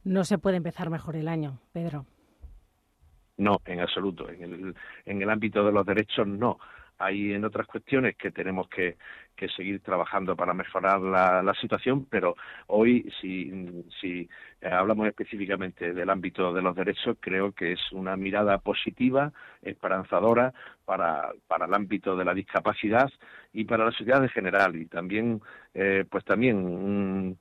No 0.04 0.24
se 0.24 0.38
puede 0.38 0.56
empezar 0.56 0.88
mejor 0.88 1.16
el 1.16 1.28
año, 1.28 1.58
Pedro. 1.72 2.06
No, 3.36 3.60
en 3.66 3.80
absoluto. 3.80 4.28
En 4.30 4.42
el, 4.42 4.74
en 5.04 5.22
el 5.22 5.30
ámbito 5.30 5.64
de 5.64 5.72
los 5.72 5.84
derechos, 5.84 6.26
no 6.26 6.58
hay 7.02 7.32
en 7.32 7.44
otras 7.44 7.66
cuestiones 7.66 8.16
que 8.16 8.30
tenemos 8.30 8.68
que, 8.68 8.96
seguir 9.56 9.80
trabajando 9.80 10.36
para 10.36 10.54
mejorar 10.54 11.00
la, 11.00 11.54
situación, 11.60 12.06
pero 12.08 12.36
hoy, 12.68 13.12
si, 13.20 13.50
si 14.00 14.28
hablamos 14.62 15.08
específicamente 15.08 15.92
del 15.92 16.10
ámbito 16.10 16.52
de 16.52 16.62
los 16.62 16.76
derechos, 16.76 17.16
creo 17.18 17.50
que 17.50 17.72
es 17.72 17.80
una 17.90 18.16
mirada 18.16 18.58
positiva, 18.58 19.32
esperanzadora 19.60 20.54
para, 20.84 21.32
para 21.48 21.66
el 21.66 21.74
ámbito 21.74 22.16
de 22.16 22.24
la 22.24 22.34
discapacidad 22.34 23.10
y 23.52 23.64
para 23.64 23.86
la 23.86 23.90
sociedad 23.90 24.22
en 24.22 24.28
general. 24.28 24.76
Y 24.76 24.86
también, 24.86 25.40
eh, 25.74 26.04
pues 26.08 26.24
también 26.24 26.58
un, 26.58 27.36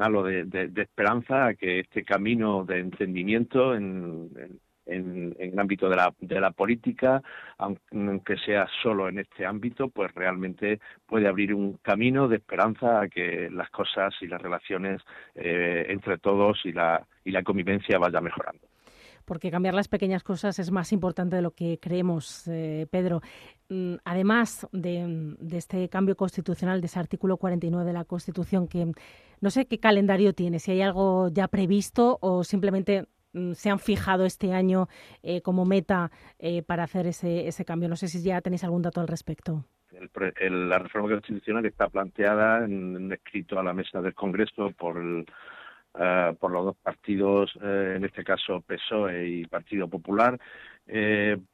halo 0.00 0.22
de, 0.22 0.70
esperanza 0.76 1.48
a 1.48 1.54
que 1.54 1.80
este 1.80 2.04
camino 2.04 2.64
de 2.64 2.78
entendimiento 2.78 3.74
en 3.74 4.30
en, 4.36 4.60
el 4.86 5.58
ámbito 5.58 5.88
de 5.88 5.96
la, 5.96 6.14
de 6.20 6.40
la 6.40 6.50
política, 6.50 7.22
aunque 7.58 8.36
sea 8.38 8.66
solo 8.82 9.08
en 9.08 9.18
este 9.18 9.46
ámbito, 9.46 9.88
pues 9.88 10.12
realmente 10.14 10.80
puede 11.06 11.28
abrir 11.28 11.54
un 11.54 11.78
camino 11.78 12.28
de 12.28 12.36
esperanza 12.36 13.02
a 13.02 13.08
que 13.08 13.48
las 13.50 13.70
cosas 13.70 14.14
y 14.20 14.26
las 14.26 14.40
relaciones 14.40 15.00
eh, 15.34 15.86
entre 15.88 16.18
todos 16.18 16.60
y 16.64 16.72
la, 16.72 17.06
y 17.24 17.30
la 17.30 17.42
convivencia 17.42 17.98
vaya 17.98 18.20
mejorando 18.20 18.60
porque 19.24 19.50
cambiar 19.50 19.72
las 19.72 19.88
pequeñas 19.88 20.22
cosas 20.22 20.58
es 20.58 20.70
más 20.70 20.92
importante 20.92 21.36
de 21.36 21.40
lo 21.40 21.52
que 21.52 21.78
creemos, 21.80 22.46
eh, 22.46 22.86
Pedro. 22.90 23.22
Mm, 23.70 23.94
además 24.04 24.66
de, 24.72 25.34
de, 25.38 25.56
este 25.56 25.88
cambio 25.88 26.14
constitucional, 26.14 26.82
de 26.82 26.88
ese 26.88 26.98
artículo 26.98 27.38
49 27.38 27.86
de 27.86 27.92
la 27.94 28.04
Constitución, 28.04 28.68
que 28.68 28.92
no 29.40 29.50
sé 29.50 29.64
qué 29.64 29.78
calendario 29.78 30.34
tiene, 30.34 30.58
si 30.58 30.72
hay 30.72 30.82
algo 30.82 31.28
ya 31.30 31.48
previsto 31.48 32.18
o 32.20 32.44
simplemente 32.44 33.06
se 33.54 33.70
han 33.70 33.78
fijado 33.78 34.24
este 34.24 34.52
año 34.52 34.88
eh, 35.22 35.42
como 35.42 35.64
meta 35.64 36.10
eh, 36.38 36.62
para 36.62 36.84
hacer 36.84 37.06
ese, 37.06 37.48
ese 37.48 37.64
cambio. 37.64 37.88
No 37.88 37.96
sé 37.96 38.08
si 38.08 38.22
ya 38.22 38.40
tenéis 38.40 38.64
algún 38.64 38.82
dato 38.82 39.00
al 39.00 39.08
respecto. 39.08 39.64
El 39.90 40.68
la 40.68 40.78
reforma 40.78 41.08
constitucional 41.08 41.64
está 41.66 41.88
planteada 41.88 42.64
en 42.64 43.12
escrito 43.12 43.58
a 43.58 43.62
la 43.62 43.72
mesa 43.72 44.02
del 44.02 44.14
Congreso 44.14 44.72
por 44.72 44.98
eh, 44.98 45.24
los 46.42 46.64
dos 46.64 46.76
partidos, 46.82 47.52
eh, 47.62 47.94
en 47.96 48.04
este 48.04 48.24
caso 48.24 48.60
PSOE 48.60 49.28
y 49.28 49.44
Partido 49.44 49.88
Popular, 49.88 50.38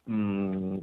mm, 0.06 0.78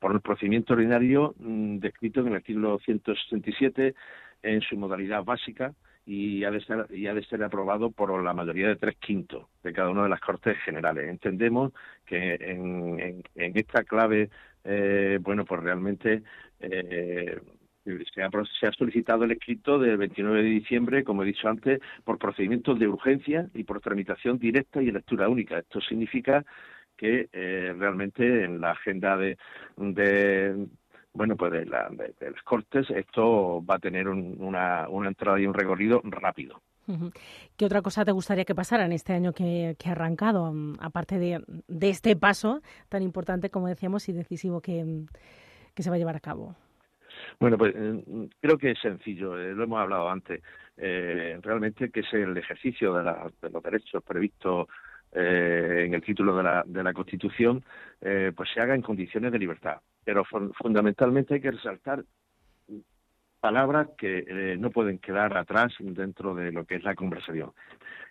por 0.00 0.12
el 0.12 0.20
procedimiento 0.22 0.72
ordinario 0.72 1.34
mm, 1.38 1.78
descrito 1.78 2.20
en 2.20 2.28
el 2.28 2.34
artículo 2.36 2.78
167 2.78 3.94
en 4.42 4.60
su 4.62 4.76
modalidad 4.76 5.24
básica, 5.24 5.74
y 6.06 6.44
ha 6.44 6.50
de 6.50 6.60
ser 6.60 6.86
y 6.90 7.06
ha 7.06 7.14
de 7.14 7.24
ser 7.24 7.42
aprobado 7.42 7.90
por 7.90 8.22
la 8.22 8.34
mayoría 8.34 8.68
de 8.68 8.76
tres 8.76 8.96
quintos 8.98 9.46
de 9.62 9.72
cada 9.72 9.90
una 9.90 10.04
de 10.04 10.08
las 10.10 10.20
Cortes 10.20 10.58
Generales. 10.64 11.08
Entendemos 11.08 11.72
que 12.04 12.34
en, 12.34 13.22
en, 13.34 13.56
esta 13.56 13.84
clave, 13.84 14.30
eh, 14.64 15.18
bueno, 15.22 15.44
pues 15.44 15.62
realmente 15.62 16.22
eh, 16.60 17.40
se, 17.84 18.22
ha, 18.22 18.30
se 18.60 18.66
ha 18.66 18.72
solicitado 18.72 19.24
el 19.24 19.32
escrito 19.32 19.78
del 19.78 19.96
29 19.96 20.42
de 20.42 20.48
diciembre, 20.48 21.04
como 21.04 21.22
he 21.22 21.26
dicho 21.26 21.48
antes, 21.48 21.80
por 22.04 22.18
procedimientos 22.18 22.78
de 22.78 22.88
urgencia 22.88 23.48
y 23.54 23.64
por 23.64 23.80
tramitación 23.80 24.38
directa 24.38 24.82
y 24.82 24.90
lectura 24.90 25.28
única. 25.28 25.58
Esto 25.58 25.80
significa 25.80 26.44
que 26.96 27.28
eh, 27.32 27.74
realmente 27.76 28.44
en 28.44 28.60
la 28.60 28.72
agenda 28.72 29.16
de 29.16 29.36
bueno, 31.14 31.36
pues 31.36 31.52
de, 31.52 31.64
las 31.66 32.42
Cortes, 32.44 32.90
esto 32.90 33.64
va 33.64 33.76
a 33.76 33.78
tener 33.78 34.08
una, 34.08 34.88
una 34.88 35.08
entrada 35.08 35.40
y 35.40 35.46
un 35.46 35.54
recorrido 35.54 36.00
rápido. 36.04 36.60
¿Qué 37.56 37.64
otra 37.64 37.80
cosa 37.80 38.04
te 38.04 38.12
gustaría 38.12 38.44
que 38.44 38.54
pasara 38.54 38.84
en 38.84 38.92
este 38.92 39.14
año 39.14 39.32
que, 39.32 39.74
ha 39.86 39.90
arrancado, 39.90 40.52
mm, 40.52 40.74
aparte 40.80 41.18
de, 41.18 41.42
de, 41.66 41.88
este 41.88 42.14
paso 42.14 42.60
tan 42.90 43.02
importante, 43.02 43.48
como 43.48 43.68
decíamos, 43.68 44.06
y 44.10 44.12
decisivo 44.12 44.60
que, 44.60 44.84
se 45.76 45.88
va 45.88 45.96
a 45.96 45.98
llevar 45.98 46.16
a 46.16 46.20
cabo? 46.20 46.54
Bueno, 47.40 47.56
pues 47.56 47.74
mm, 47.74 48.24
creo 48.40 48.58
que 48.58 48.72
es 48.72 48.78
sencillo, 48.80 49.38
eh, 49.38 49.54
lo 49.54 49.64
hemos 49.64 49.80
hablado 49.80 50.10
antes. 50.10 50.42
Eh, 50.76 51.38
realmente 51.40 51.90
que 51.90 52.00
es 52.00 52.12
el 52.12 52.36
ejercicio 52.36 52.92
de, 52.94 53.04
de 53.40 53.50
los 53.50 53.62
derechos 53.62 54.02
previstos 54.02 54.66
eh, 55.16 55.84
en 55.86 55.94
el 55.94 56.02
título 56.02 56.36
de 56.36 56.42
la, 56.42 56.64
de 56.66 56.82
la 56.82 56.92
Constitución, 56.92 57.64
eh, 58.00 58.32
pues 58.34 58.48
se 58.52 58.60
haga 58.60 58.74
en 58.74 58.82
condiciones 58.82 59.30
de 59.30 59.38
libertad. 59.38 59.80
Pero 60.04 60.24
fundamentalmente 60.24 61.34
hay 61.34 61.40
que 61.40 61.52
resaltar 61.52 62.04
palabras 63.40 63.88
que 63.98 64.24
eh, 64.26 64.56
no 64.56 64.70
pueden 64.70 64.98
quedar 64.98 65.36
atrás 65.36 65.74
dentro 65.78 66.34
de 66.34 66.50
lo 66.50 66.64
que 66.64 66.76
es 66.76 66.82
la 66.82 66.94
conversación, 66.94 67.52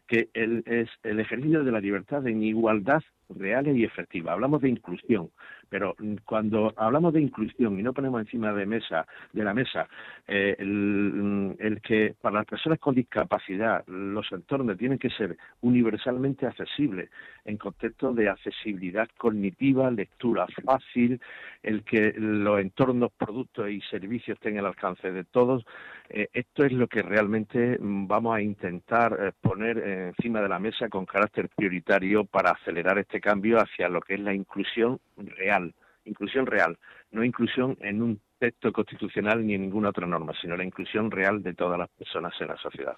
que 0.07 0.29
el, 0.33 0.63
es 0.65 0.89
el 1.03 1.19
ejercicio 1.19 1.63
de 1.63 1.72
la 1.72 1.79
libertad 1.79 2.25
en 2.27 2.43
igualdad 2.43 3.01
real 3.29 3.67
y 3.75 3.83
efectiva. 3.83 4.33
Hablamos 4.33 4.62
de 4.62 4.69
inclusión, 4.69 5.29
pero 5.69 5.95
cuando 6.25 6.74
hablamos 6.77 7.13
de 7.13 7.22
inclusión 7.22 7.79
y 7.79 7.83
no 7.83 7.93
ponemos 7.93 8.22
encima 8.22 8.53
de 8.53 8.65
mesa 8.65 9.07
de 9.31 9.43
la 9.43 9.53
mesa 9.53 9.88
eh, 10.27 10.55
el, 10.60 11.81
que 11.81 12.15
para 12.22 12.38
las 12.38 12.45
personas 12.45 12.79
con 12.79 12.95
discapacidad 12.95 13.83
los 13.88 14.31
entornos 14.31 14.77
tienen 14.77 15.00
que 15.00 15.10
ser 15.10 15.36
universalmente 15.62 16.45
accesibles 16.45 17.10
en 17.45 17.57
contexto 17.57 18.13
de 18.13 18.29
accesibilidad 18.29 19.10
cognitiva, 19.17 19.89
lectura 19.89 20.45
fácil, 20.63 21.19
el 21.62 21.83
que 21.83 22.13
los 22.17 22.60
entornos, 22.60 23.12
productos 23.13 23.69
y 23.69 23.81
servicios 23.81 24.38
estén 24.38 24.60
al 24.60 24.67
alcance 24.67 25.12
de 25.12 25.24
todos, 25.24 25.65
eh, 26.10 26.27
esto 26.33 26.65
es 26.65 26.72
lo 26.72 26.88
que 26.88 27.01
realmente 27.01 27.77
vamos 27.79 28.36
a 28.36 28.41
intentar 28.41 29.17
eh, 29.19 29.31
poner 29.41 29.77
encima 29.93 30.41
de 30.41 30.50
la 30.50 30.59
mesa 30.59 30.89
con 30.89 31.05
carácter 31.05 31.50
prioritario 31.50 32.25
para 32.25 32.51
acelerar 32.51 32.97
este 32.97 33.21
cambio 33.21 33.59
hacia 33.59 33.89
lo 33.89 34.01
que 34.01 34.15
es 34.15 34.19
la 34.19 34.33
inclusión 34.33 35.00
real 35.17 35.73
inclusión 36.05 36.45
real, 36.45 36.77
no 37.12 37.23
inclusión 37.23 37.77
en 37.81 38.01
un 38.01 38.21
texto 38.39 38.71
constitucional 38.71 39.45
ni 39.45 39.55
en 39.55 39.62
ninguna 39.62 39.89
otra 39.89 40.07
norma, 40.07 40.33
sino 40.41 40.57
la 40.57 40.63
inclusión 40.63 41.12
real 41.12 41.41
de 41.41 41.53
todas 41.53 41.79
las 41.79 41.89
personas 41.89 42.33
en 42.39 42.47
la 42.47 42.57
sociedad. 42.57 42.97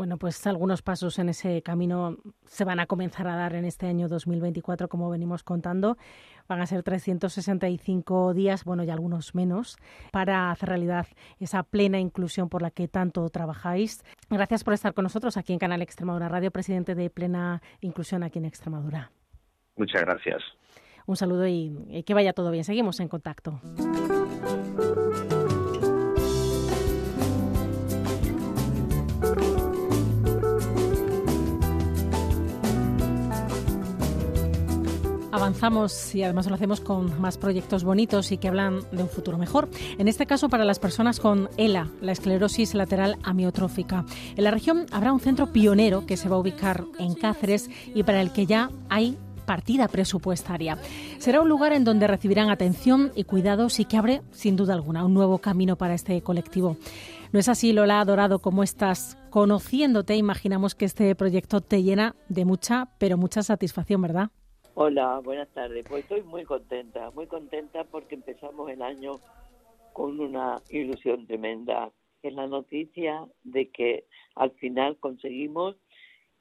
Bueno, 0.00 0.16
pues 0.16 0.46
algunos 0.46 0.80
pasos 0.80 1.18
en 1.18 1.28
ese 1.28 1.60
camino 1.60 2.16
se 2.46 2.64
van 2.64 2.80
a 2.80 2.86
comenzar 2.86 3.28
a 3.28 3.36
dar 3.36 3.54
en 3.54 3.66
este 3.66 3.86
año 3.86 4.08
2024, 4.08 4.88
como 4.88 5.10
venimos 5.10 5.42
contando. 5.42 5.98
Van 6.48 6.62
a 6.62 6.64
ser 6.64 6.82
365 6.82 8.32
días, 8.32 8.64
bueno, 8.64 8.82
y 8.82 8.88
algunos 8.88 9.34
menos, 9.34 9.76
para 10.10 10.50
hacer 10.52 10.70
realidad 10.70 11.06
esa 11.38 11.64
plena 11.64 12.00
inclusión 12.00 12.48
por 12.48 12.62
la 12.62 12.70
que 12.70 12.88
tanto 12.88 13.28
trabajáis. 13.28 14.02
Gracias 14.30 14.64
por 14.64 14.72
estar 14.72 14.94
con 14.94 15.02
nosotros 15.02 15.36
aquí 15.36 15.52
en 15.52 15.58
Canal 15.58 15.82
Extremadura 15.82 16.30
Radio, 16.30 16.50
presidente 16.50 16.94
de 16.94 17.10
Plena 17.10 17.60
Inclusión 17.82 18.22
aquí 18.22 18.38
en 18.38 18.46
Extremadura. 18.46 19.12
Muchas 19.76 20.00
gracias. 20.00 20.42
Un 21.04 21.16
saludo 21.16 21.46
y, 21.46 22.04
que 22.06 22.14
vaya 22.14 22.32
todo 22.32 22.50
bien. 22.50 22.64
Seguimos 22.64 23.00
en 23.00 23.08
contacto. 23.08 23.60
Y 36.14 36.22
además 36.22 36.46
lo 36.46 36.54
hacemos 36.54 36.80
con 36.80 37.20
más 37.20 37.36
proyectos 37.36 37.84
bonitos 37.84 38.32
y 38.32 38.38
que 38.38 38.48
hablan 38.48 38.80
de 38.92 39.02
un 39.02 39.10
futuro 39.10 39.36
mejor. 39.36 39.68
En 39.98 40.08
este 40.08 40.24
caso 40.24 40.48
para 40.48 40.64
las 40.64 40.78
personas 40.78 41.20
con 41.20 41.50
ELA, 41.58 41.90
la 42.00 42.12
esclerosis 42.12 42.72
lateral 42.72 43.18
amiotrófica. 43.24 44.06
En 44.36 44.44
la 44.44 44.52
región 44.52 44.86
habrá 44.90 45.12
un 45.12 45.20
centro 45.20 45.52
pionero 45.52 46.06
que 46.06 46.16
se 46.16 46.30
va 46.30 46.36
a 46.36 46.38
ubicar 46.38 46.84
en 46.98 47.14
Cáceres 47.14 47.68
y 47.94 48.02
para 48.04 48.22
el 48.22 48.32
que 48.32 48.46
ya 48.46 48.70
hay 48.88 49.18
partida 49.44 49.86
presupuestaria. 49.88 50.78
Será 51.18 51.42
un 51.42 51.48
lugar 51.50 51.74
en 51.74 51.84
donde 51.84 52.06
recibirán 52.06 52.48
atención 52.48 53.12
y 53.14 53.24
cuidados 53.24 53.80
y 53.80 53.84
que 53.84 53.98
abre, 53.98 54.22
sin 54.32 54.56
duda 54.56 54.72
alguna, 54.72 55.04
un 55.04 55.12
nuevo 55.12 55.38
camino 55.38 55.76
para 55.76 55.92
este 55.92 56.22
colectivo. 56.22 56.78
¿No 57.32 57.38
es 57.38 57.50
así, 57.50 57.74
Lola 57.74 58.02
Dorado, 58.06 58.38
como 58.38 58.62
estás? 58.62 59.18
Conociéndote, 59.28 60.16
imaginamos 60.16 60.74
que 60.74 60.86
este 60.86 61.14
proyecto 61.14 61.60
te 61.60 61.82
llena 61.82 62.16
de 62.30 62.46
mucha, 62.46 62.88
pero 62.98 63.18
mucha 63.18 63.42
satisfacción, 63.42 64.00
¿verdad? 64.00 64.30
Hola, 64.82 65.20
buenas 65.22 65.52
tardes. 65.52 65.84
Pues 65.86 66.04
estoy 66.04 66.22
muy 66.22 66.44
contenta, 66.44 67.10
muy 67.10 67.26
contenta 67.26 67.84
porque 67.84 68.14
empezamos 68.14 68.70
el 68.70 68.80
año 68.80 69.20
con 69.92 70.18
una 70.18 70.62
ilusión 70.70 71.26
tremenda. 71.26 71.92
Es 72.22 72.32
la 72.32 72.46
noticia 72.46 73.28
de 73.44 73.68
que 73.68 74.06
al 74.36 74.52
final 74.52 74.96
conseguimos 74.96 75.76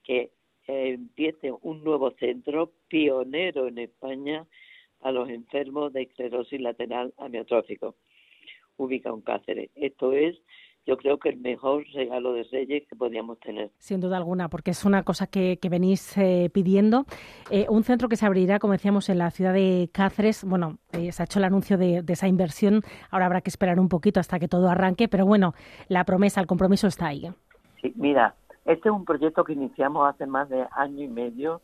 que 0.05 0.31
empiece 0.67 1.51
un 1.51 1.83
nuevo 1.83 2.11
centro 2.11 2.71
pionero 2.87 3.67
en 3.67 3.77
España 3.77 4.47
a 5.01 5.11
los 5.11 5.27
enfermos 5.27 5.91
de 5.91 6.03
esclerosis 6.03 6.61
lateral 6.61 7.13
amiotrófico, 7.17 7.95
ubicado 8.77 9.15
en 9.15 9.21
Cáceres. 9.21 9.69
Esto 9.75 10.13
es 10.13 10.37
yo 10.89 10.97
creo 10.97 11.19
que 11.19 11.29
el 11.29 11.37
mejor 11.37 11.85
regalo 11.93 12.33
de 12.33 12.43
Reyes 12.51 12.83
que 12.89 12.95
podíamos 12.95 13.39
tener. 13.41 13.69
Sin 13.77 14.01
duda 14.01 14.17
alguna, 14.17 14.49
porque 14.49 14.71
es 14.71 14.85
una 14.85 15.03
cosa 15.03 15.27
que, 15.27 15.59
venís 15.69 16.17
eh, 16.17 16.49
pidiendo. 16.51 17.05
Eh, 17.51 17.67
un 17.69 17.83
centro 17.83 18.09
que 18.09 18.15
se 18.15 18.25
abrirá, 18.25 18.57
como 18.57 18.73
decíamos, 18.73 19.07
en 19.09 19.19
la 19.19 19.29
ciudad 19.29 19.53
de 19.53 19.91
Cáceres. 19.93 20.43
Bueno, 20.43 20.79
eh, 20.93 21.11
se 21.11 21.21
ha 21.21 21.25
hecho 21.25 21.37
el 21.37 21.45
anuncio 21.45 21.77
de, 21.77 22.03
esa 22.07 22.27
inversión. 22.27 22.81
Ahora 23.11 23.27
habrá 23.27 23.41
que 23.41 23.51
esperar 23.51 23.79
un 23.79 23.87
poquito 23.87 24.19
hasta 24.19 24.39
que 24.39 24.47
todo 24.47 24.67
arranque, 24.67 25.07
pero 25.07 25.27
bueno, 25.27 25.53
la 25.89 26.05
promesa, 26.05 26.41
el 26.41 26.47
compromiso 26.47 26.87
está 26.87 27.05
ahí. 27.05 27.31
Sí, 27.83 27.93
mira, 27.95 28.33
este 28.65 28.89
es 28.89 28.95
un 28.95 29.05
proyecto 29.05 29.43
que 29.43 29.53
iniciamos 29.53 30.09
hace 30.09 30.25
más 30.25 30.49
de 30.49 30.65
año 30.71 31.03
y 31.03 31.07
medio 31.07 31.61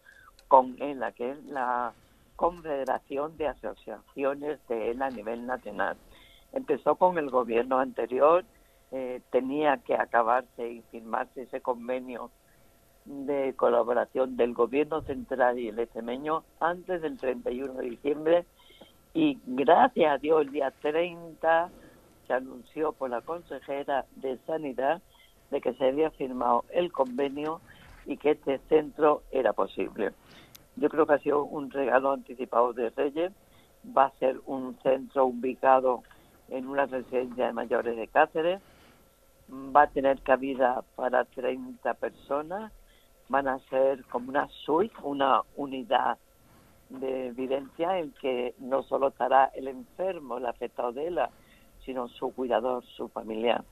con 0.48 0.80
ELA, 0.80 1.14
que 1.14 1.32
es 1.32 1.44
la 1.46 1.94
Confederación 2.36 3.36
de 3.38 3.48
Asociaciones 3.48 4.60
de 4.70 4.92
ELA 4.92 5.08
a 5.08 5.10
nivel 5.10 5.48
nacional. 5.48 5.98
Empezó 6.54 6.94
con 6.94 7.18
el 7.18 7.32
gobierno 7.32 7.80
anterior, 7.80 8.46
eh, 8.98 9.22
tenía 9.30 9.76
que 9.80 9.94
acabarse 9.94 10.70
y 10.70 10.82
firmarse 10.84 11.42
ese 11.42 11.60
convenio 11.60 12.32
de 13.04 13.54
colaboración 13.58 14.38
del 14.38 14.54
gobierno 14.54 15.02
central 15.02 15.60
y 15.60 15.68
el 15.68 15.80
extremeño 15.80 16.46
antes 16.62 17.02
del 17.02 17.18
31 17.18 17.74
de 17.74 17.90
diciembre 17.90 18.46
y 19.14 19.38
gracias 19.46 20.14
a 20.14 20.18
Dios 20.18 20.44
el 20.44 20.52
día 20.54 20.72
30 20.82 21.70
se 22.26 22.34
anunció 22.34 22.94
por 22.94 23.10
la 23.10 23.20
consejera 23.20 24.06
de 24.16 24.38
Sanidad 24.48 25.02
de 25.52 25.60
que 25.60 25.74
se 25.74 25.90
había 25.90 26.10
firmado 26.12 26.64
el 26.70 26.94
convenio 26.94 27.60
y 28.06 28.16
que 28.16 28.32
este 28.32 28.60
centro 28.70 29.24
era 29.30 29.52
posible. 29.52 30.14
Yo 30.78 30.88
creo 30.88 31.06
que 31.06 31.16
ha 31.16 31.20
sido 31.20 31.44
un 31.44 31.70
regalo 31.70 32.14
anticipado 32.14 32.72
de 32.72 32.92
Reyes. 32.92 33.34
Va 33.86 34.06
a 34.06 34.18
ser 34.20 34.40
un 34.46 34.78
centro 34.84 35.26
ubicado 35.26 36.04
en 36.48 36.70
una 36.70 36.86
residencia 36.86 37.48
de 37.48 37.52
mayores 37.52 37.98
de 37.98 38.08
Cáceres. 38.08 38.62
Va 39.50 39.84
a 39.84 39.88
tener 39.88 40.22
cabida 40.22 40.84
para 40.96 41.26
30 41.26 41.94
personas. 41.96 42.72
Van 43.30 43.48
a 43.48 43.60
ser 43.70 44.04
como 44.06 44.30
una 44.30 44.48
suite, 44.66 44.96
una 45.04 45.42
unidad 45.56 46.18
de 46.90 47.28
evidencia 47.28 48.00
en 48.00 48.12
que 48.14 48.54
no 48.60 48.84
solo 48.84 49.08
estará 49.08 49.46
el 49.56 49.68
enfermo, 49.68 50.38
el 50.38 50.46
afectado 50.46 50.92
de 50.92 51.08
él, 51.08 51.20
sino 51.84 52.08
su 52.08 52.34
cuidador, 52.34 52.84
su 52.86 53.08
familiar 53.10 53.64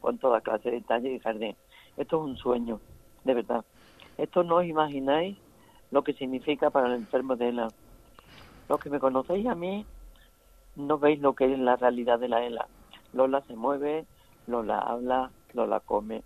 con 0.00 0.18
toda 0.18 0.40
clase 0.40 0.70
de 0.70 0.76
detalle 0.76 1.14
y 1.14 1.18
jardín. 1.20 1.56
Esto 1.96 2.16
es 2.16 2.22
un 2.30 2.36
sueño, 2.36 2.80
de 3.24 3.34
verdad. 3.34 3.64
Esto 4.18 4.42
no 4.42 4.56
os 4.56 4.66
imagináis 4.66 5.38
lo 5.90 6.02
que 6.02 6.12
significa 6.14 6.70
para 6.70 6.88
el 6.88 6.94
enfermo 6.94 7.36
de 7.36 7.48
ELA. 7.48 7.68
Los 8.68 8.80
que 8.80 8.90
me 8.90 8.98
conocéis 8.98 9.46
a 9.46 9.54
mí 9.54 9.86
no 10.76 10.98
veis 10.98 11.20
lo 11.20 11.34
que 11.34 11.52
es 11.52 11.58
la 11.58 11.76
realidad 11.76 12.18
de 12.18 12.28
la 12.28 12.44
ELA. 12.44 12.66
Lola 13.12 13.42
se 13.42 13.54
mueve, 13.54 14.06
Lola 14.46 14.78
habla, 14.78 15.30
Lola 15.54 15.80
come. 15.80 16.22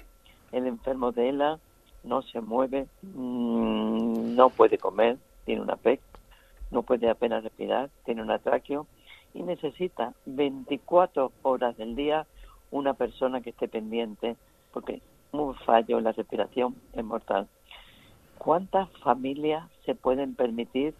El 0.52 0.66
enfermo 0.66 1.12
de 1.12 1.28
ELA 1.28 1.58
no 2.04 2.22
se 2.22 2.40
mueve, 2.40 2.86
mm, 3.02 4.34
no 4.34 4.50
puede 4.50 4.78
comer, 4.78 5.18
tiene 5.44 5.62
una 5.62 5.76
PEC, 5.76 6.00
no 6.70 6.82
puede 6.82 7.10
apenas 7.10 7.42
respirar, 7.42 7.90
tiene 8.04 8.22
un 8.22 8.30
atraqueo 8.30 8.86
y 9.34 9.42
necesita 9.42 10.14
24 10.24 11.32
horas 11.42 11.76
del 11.76 11.94
día 11.94 12.26
una 12.70 12.94
persona 12.94 13.40
que 13.40 13.50
esté 13.50 13.68
pendiente 13.68 14.36
porque 14.72 15.00
un 15.32 15.54
fallo 15.54 15.98
en 15.98 16.04
la 16.04 16.12
respiración 16.12 16.74
es 16.92 17.04
mortal. 17.04 17.48
¿Cuántas 18.38 18.88
familias 19.02 19.64
se 19.84 19.94
pueden 19.94 20.34
permitir 20.34 20.94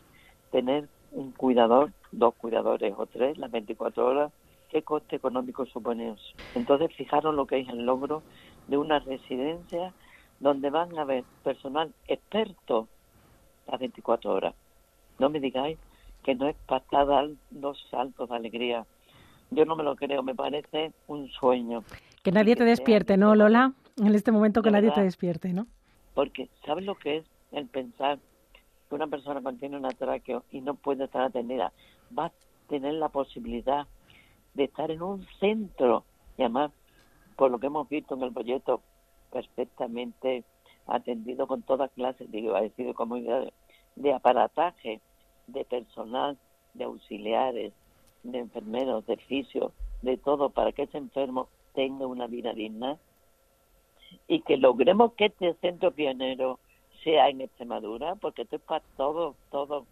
tener 0.51 0.89
un 1.13 1.33
cuidador, 1.33 1.93
dos 2.13 2.35
cuidadores 2.35 2.95
o 2.97 3.07
tres 3.07 3.39
las 3.39 3.51
24 3.51 4.07
horas? 4.07 4.33
¿Qué 4.77 4.83
coste 4.83 5.17
económico 5.17 5.65
supone 5.65 6.11
eso? 6.11 6.23
Entonces, 6.55 6.95
fijaros 6.95 7.35
lo 7.35 7.47
que 7.47 7.61
es 7.61 7.69
el 7.71 7.87
logro 7.87 8.23
de 8.69 8.77
una 8.77 8.99
residencia 8.99 9.95
donde 10.39 10.69
van 10.69 10.99
a 10.99 11.01
haber 11.01 11.25
personal 11.43 11.95
experto 12.07 12.87
las 13.67 13.81
24 13.81 14.31
horas. 14.31 14.55
No 15.19 15.31
me 15.31 15.41
digáis 15.41 15.79
que 16.23 16.35
no 16.35 16.47
es 16.47 16.57
para 16.67 17.07
dar 17.07 17.31
dos 17.49 17.87
saltos 17.91 18.29
de 18.29 18.37
alegría. 18.37 18.85
Yo 19.51 19.65
no 19.65 19.77
me 19.77 19.83
lo 19.83 19.97
creo, 19.97 20.23
me 20.23 20.35
parece 20.35 20.93
un 21.07 21.31
sueño. 21.31 21.83
Que 22.23 22.31
nadie 22.31 22.55
te 22.55 22.65
despierte, 22.65 23.17
¿no, 23.17 23.35
Lola? 23.35 23.73
En 23.97 24.15
este 24.15 24.31
momento 24.31 24.61
que 24.61 24.71
nadie 24.71 24.91
te 24.91 25.03
despierte, 25.03 25.55
¿no? 25.55 25.67
Porque, 26.13 26.51
¿sabes 26.67 26.85
lo 26.85 26.97
que 26.97 27.17
es 27.17 27.25
el 27.53 27.67
pensar 27.67 28.19
que 28.91 28.95
una 28.95 29.07
persona 29.07 29.41
cuando 29.41 29.59
tiene 29.59 29.79
un 29.79 29.87
atraqueo 29.87 30.45
y 30.51 30.61
no 30.61 30.75
puede 30.75 31.05
estar 31.05 31.23
atendida 31.23 31.73
va 32.17 32.27
a 32.27 32.33
tener 32.69 32.93
la 32.93 33.09
posibilidad 33.09 33.87
de 34.57 34.65
estar 34.65 34.91
en 34.91 35.03
un 35.03 35.25
centro 35.39 36.05
y 36.39 36.43
además, 36.43 36.73
por 37.37 37.51
lo 37.51 37.59
que 37.59 37.67
hemos 37.67 37.89
visto 37.89 38.15
en 38.15 38.23
el 38.23 38.33
proyecto, 38.33 38.81
perfectamente 39.31 40.45
atendido 40.87 41.47
con 41.47 41.63
todas 41.63 41.91
clases, 41.93 42.31
digo, 42.31 42.55
a 42.55 42.63
decir, 42.63 42.87
de 42.87 42.95
comunidades, 42.95 43.53
de 43.97 44.13
aparataje, 44.13 45.01
de 45.47 45.65
personal, 45.65 46.39
de 46.75 46.85
auxiliares, 46.85 47.73
de 48.23 48.39
enfermeros, 48.39 49.07
de 49.07 49.17
fisios, 49.17 49.73
de 50.03 50.17
todo, 50.17 50.51
para 50.51 50.73
que 50.73 50.83
ese 50.83 50.99
enfermo 50.99 51.49
tenga 51.75 52.07
una 52.07 52.27
vida 52.27 52.53
digna 52.53 52.99
y 54.29 54.41
que 54.41 54.57
logremos 54.57 55.13
que 55.15 55.27
este 55.27 55.55
centro 55.55 55.91
pionero 55.93 56.59
sea 57.05 57.29
en 57.29 57.41
Extremadura, 57.41 58.15
porque 58.17 58.43
esto 58.43 58.57
es 58.57 58.63
para 58.63 58.85
todos, 58.97 59.37
todos 59.51 59.85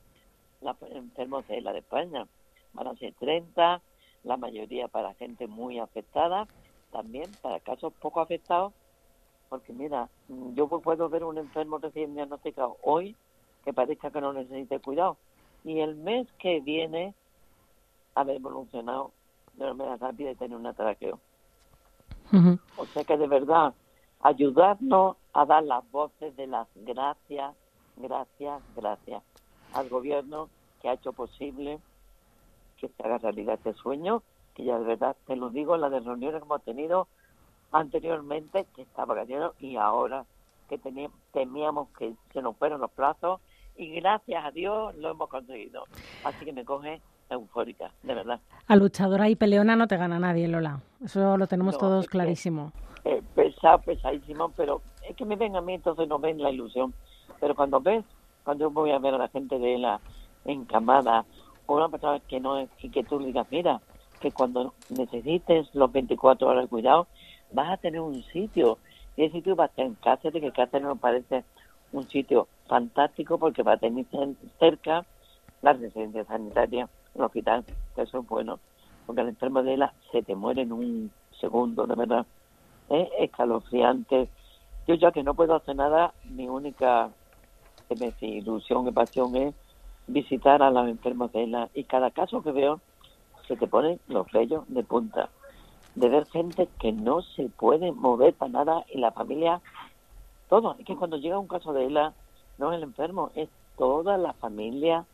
los 0.61 0.77
enfermos 0.91 1.47
de 1.49 1.61
la 1.61 1.73
de 1.73 1.81
España. 1.81 2.27
Van 2.73 2.89
a 2.89 2.97
ser 2.97 3.13
30, 3.15 3.81
la 4.25 4.37
mayoría 4.37 4.89
para 4.89 5.15
gente 5.15 5.47
muy 5.47 5.79
afectada, 5.79 6.49
también 6.91 7.31
para 7.43 7.61
casos 7.61 7.93
poco 8.01 8.21
afectados, 8.21 8.73
porque 9.49 9.73
mira, 9.73 10.09
yo 10.55 10.67
puedo 10.69 11.09
ver 11.09 11.25
un 11.25 11.39
enfermo 11.39 11.79
recién 11.79 12.15
diagnosticado 12.15 12.77
hoy 12.83 13.15
que 13.65 13.73
parezca 13.73 14.11
que 14.11 14.21
no 14.21 14.33
necesite 14.33 14.81
cuidado, 14.81 15.17
y 15.65 15.81
el 15.81 15.95
mes 15.97 16.27
que 16.39 16.61
viene 16.61 17.15
haber 18.15 18.37
evolucionado 18.37 19.13
de 19.55 19.65
una 19.65 19.75
manera 19.75 19.97
rápida 19.97 20.31
y 20.31 20.35
tener 20.35 20.57
un 20.57 20.67
atraqueo. 20.67 21.19
O 22.77 22.87
sea 22.87 23.05
que 23.05 23.17
de 23.17 23.29
verdad, 23.29 23.75
ayudarnos 24.21 25.17
a 25.33 25.45
dar 25.45 25.63
las 25.63 25.89
voces 25.91 26.35
de 26.37 26.47
las 26.47 26.67
gracias, 26.75 27.55
gracias, 27.97 28.63
gracias 28.75 29.23
al 29.73 29.89
gobierno 29.89 30.49
que 30.81 30.89
ha 30.89 30.95
hecho 30.95 31.13
posible 31.13 31.79
que 32.89 32.95
se 32.95 33.03
haga 33.03 33.19
realidad 33.19 33.55
este 33.55 33.75
sueño, 33.75 34.23
que 34.55 34.65
ya 34.65 34.79
de 34.79 34.85
verdad 34.85 35.17
te 35.27 35.37
lo 35.37 35.51
digo, 35.51 35.77
la 35.77 35.91
de 35.91 36.01
reuniones 36.01 36.41
que 36.41 36.47
hemos 36.47 36.63
tenido 36.63 37.09
anteriormente, 37.73 38.67
que 38.75 38.83
estaba 38.83 39.15
cayendo, 39.15 39.55
y 39.59 39.77
ahora 39.77 40.25
que 40.69 40.79
temíamos 41.33 41.89
que 41.99 42.15
se 42.33 42.43
nos 42.43 42.57
fueran 42.57 42.81
los 42.81 42.91
plazos, 42.91 43.41
y 43.77 43.89
gracias 44.01 44.45
a 44.45 44.51
Dios 44.51 44.95
lo 44.97 45.11
hemos 45.11 45.29
conseguido. 45.29 45.85
Así 46.25 46.45
que 46.45 46.53
me 46.53 46.65
coge 46.65 47.01
eufórica, 47.31 47.91
de 48.03 48.15
verdad. 48.15 48.41
A 48.69 48.77
luchadora 48.77 49.29
y 49.29 49.37
peleona 49.37 49.77
no 49.77 49.89
te 49.89 49.97
gana 49.97 50.19
nadie, 50.19 50.47
Lola. 50.47 50.81
Eso 51.05 51.37
lo 51.37 51.47
tenemos 51.47 51.77
todos 51.79 52.07
clarísimo. 52.07 52.73
Eh, 53.05 53.23
pesado, 53.35 53.79
pesadísimo, 53.79 54.51
pero 54.57 54.81
es 55.09 55.17
que 55.17 55.25
me 55.25 55.37
ven 55.37 55.57
a 55.57 55.61
mí, 55.61 55.75
entonces 55.75 56.09
no 56.09 56.19
ven 56.19 56.41
la 56.41 56.51
ilusión. 56.51 56.95
Pero 57.41 57.55
cuando 57.55 57.81
ves, 57.81 58.05
cuando 58.45 58.67
yo 58.67 58.71
voy 58.71 58.93
a 58.93 58.99
ver 58.99 59.15
a 59.15 59.19
la 59.19 59.29
gente 59.29 59.59
de 59.59 59.79
la 59.79 60.01
encamada, 60.45 61.25
una 61.67 61.89
persona 61.89 62.21
que 62.21 62.41
no 62.41 62.59
es, 62.59 62.69
y 62.83 62.91
que 62.91 63.05
tú 63.05 63.19
digas, 63.19 63.47
mira, 63.51 63.81
que 64.21 64.31
cuando 64.31 64.75
necesites 64.91 65.75
los 65.75 65.93
24 65.93 66.49
horas 66.49 66.65
de 66.65 66.69
cuidado, 66.69 67.07
vas 67.53 67.73
a 67.73 67.77
tener 67.77 68.01
un 68.01 68.23
sitio. 68.25 68.79
Y 69.17 69.25
ese 69.25 69.37
sitio 69.37 69.57
va 69.57 69.65
a 69.65 69.67
estar 69.69 69.85
en 69.87 69.95
Cáceres, 69.95 70.43
que 70.43 70.53
Cáceres 70.53 70.87
nos 70.87 70.99
parece 70.99 71.45
un 71.93 72.09
sitio 72.09 72.49
fantástico 72.67 73.39
porque 73.39 73.63
va 73.63 73.73
a 73.73 73.77
tener 73.77 74.05
cerca 74.59 75.05
la 75.63 75.73
residencia 75.73 76.25
sanitaria 76.25 76.89
el 77.15 77.23
hospital, 77.23 77.65
eso 77.97 78.19
es 78.19 78.27
bueno, 78.27 78.59
porque 79.07 79.23
el 79.23 79.29
enfermo 79.29 79.63
de 79.63 79.75
ELA 79.75 79.95
se 80.11 80.23
te 80.23 80.35
muere 80.35 80.63
en 80.63 80.73
un 80.73 81.11
segundo, 81.41 81.87
de 81.87 81.95
verdad. 81.95 82.27
Es 82.89 83.09
escalofriante. 83.21 84.29
Yo 84.87 84.95
ya 84.95 85.13
que 85.13 85.23
no 85.23 85.35
puedo 85.35 85.55
hacer 85.55 85.77
nada, 85.77 86.13
mi 86.25 86.49
única 86.49 87.11
ilusión 88.21 88.89
y 88.89 88.93
pasión 88.93 89.37
es 89.37 89.55
visitar 90.07 90.63
a 90.63 90.71
los 90.71 90.89
enfermos 90.89 91.33
de 91.33 91.45
ELA. 91.45 91.71
Y 91.75 91.85
cada 91.85 92.11
caso 92.11 92.43
que 92.43 92.53
veo, 92.53 92.81
se 93.49 93.57
te 93.57 93.67
ponen 93.67 94.01
los 94.09 94.31
vellos 94.33 94.65
de 94.69 94.83
punta. 94.83 95.31
De 95.95 96.09
ver 96.09 96.27
gente 96.27 96.69
que 96.81 96.93
no 96.93 97.23
se 97.23 97.49
puede 97.49 97.93
mover 97.93 98.35
para 98.35 98.53
nada 98.53 98.85
y 98.93 98.99
la 98.99 99.13
familia, 99.13 99.61
todo. 100.49 100.77
Es 100.79 100.87
que 100.87 100.97
cuando 100.97 101.17
llega 101.17 101.39
un 101.39 101.49
caso 101.49 101.73
de 101.73 101.87
ELA, 101.87 102.13
no 102.59 102.73
es 102.73 102.79
el 102.79 102.85
enfermo, 102.85 103.31
es 103.35 103.49
toda 103.77 104.19
la 104.19 104.33
familia 104.35 105.05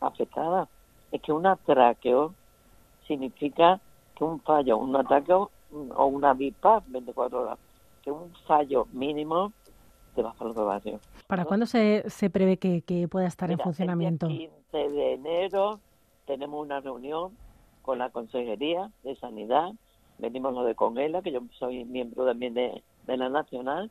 afectada 0.00 0.68
es 1.14 1.22
que 1.22 1.32
un 1.32 1.46
atraqueo 1.46 2.34
significa 3.06 3.80
que 4.16 4.24
un 4.24 4.40
fallo, 4.40 4.78
un 4.78 4.96
ataque 4.96 5.32
o 5.32 5.50
una 6.06 6.34
BIPAP 6.34 6.84
24 6.88 7.42
horas, 7.42 7.58
que 8.02 8.10
un 8.10 8.32
fallo 8.48 8.88
mínimo 8.92 9.52
los 10.22 10.54
barrio. 10.54 11.00
¿Para 11.26 11.44
cuándo 11.44 11.66
se, 11.66 12.08
se 12.08 12.30
prevé 12.30 12.58
que, 12.58 13.08
pueda 13.10 13.26
estar 13.26 13.50
en 13.50 13.58
funcionamiento? 13.58 14.26
El 14.26 14.38
15 14.38 14.88
de 14.90 15.12
enero 15.14 15.80
tenemos 16.26 16.64
una 16.64 16.80
reunión 16.80 17.36
con 17.82 17.98
la 17.98 18.10
Consejería 18.10 18.90
de 19.02 19.16
Sanidad, 19.16 19.72
venimos 20.18 20.54
lo 20.54 20.64
de 20.64 20.74
Conela, 20.74 21.22
que 21.22 21.32
yo 21.32 21.40
soy 21.58 21.84
miembro 21.84 22.24
también 22.24 22.54
de, 22.54 22.82
de 23.06 23.16
la 23.16 23.28
Nacional, 23.28 23.90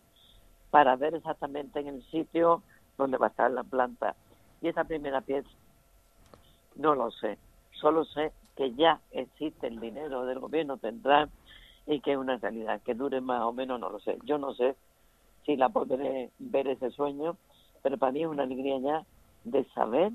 para 0.72 0.96
ver 0.96 1.14
exactamente 1.14 1.80
en 1.80 1.88
el 1.88 2.04
sitio 2.10 2.64
donde 2.98 3.18
va 3.18 3.28
a 3.28 3.30
estar 3.30 3.52
la 3.52 3.64
planta. 3.64 4.16
Y 4.62 4.70
esa 4.70 4.84
primera 4.86 5.22
pieza 5.22 5.50
no 6.76 6.96
lo 6.96 7.12
sé. 7.12 7.38
Solo 7.72 8.06
sé 8.06 8.32
que 8.56 8.74
ya 8.74 9.00
existe 9.12 9.68
el 9.68 9.80
dinero 9.80 10.26
del 10.26 10.40
gobierno 10.40 10.78
central 10.78 11.30
y 11.86 12.00
que 12.00 12.14
es 12.14 12.18
una 12.18 12.38
realidad. 12.38 12.82
Que 12.82 12.94
dure 12.94 13.22
más 13.22 13.42
o 13.42 13.54
menos, 13.54 13.80
no 13.80 13.90
lo 13.90 14.00
sé. 14.00 14.18
Yo 14.24 14.38
no 14.38 14.54
sé 14.54 14.76
si 15.46 15.56
la 15.56 15.70
podré 15.70 16.32
ver 16.40 16.68
ese 16.68 16.92
sueño, 16.92 17.38
pero 17.82 17.98
para 17.98 18.12
mí 18.12 18.22
es 18.22 18.28
una 18.28 18.44
alegría 18.44 18.80
ya 18.80 19.06
de 19.44 19.66
saber 19.76 20.12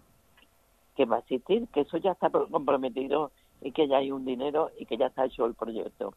que 0.97 1.05
va 1.05 1.17
a 1.17 1.21
existir, 1.21 1.69
que 1.69 1.81
eso 1.81 1.97
ya 1.99 2.13
está 2.13 2.31
comprometido 2.31 3.31
y 3.61 3.73
que 3.73 3.89
ya 3.89 3.99
hay 3.99 4.11
un 4.11 4.25
dinero 4.25 4.71
y 4.79 4.87
que 4.87 4.97
ya 4.97 5.07
está 5.07 5.27
hecho 5.27 5.47
el 5.47 5.55
proyecto. 5.55 6.15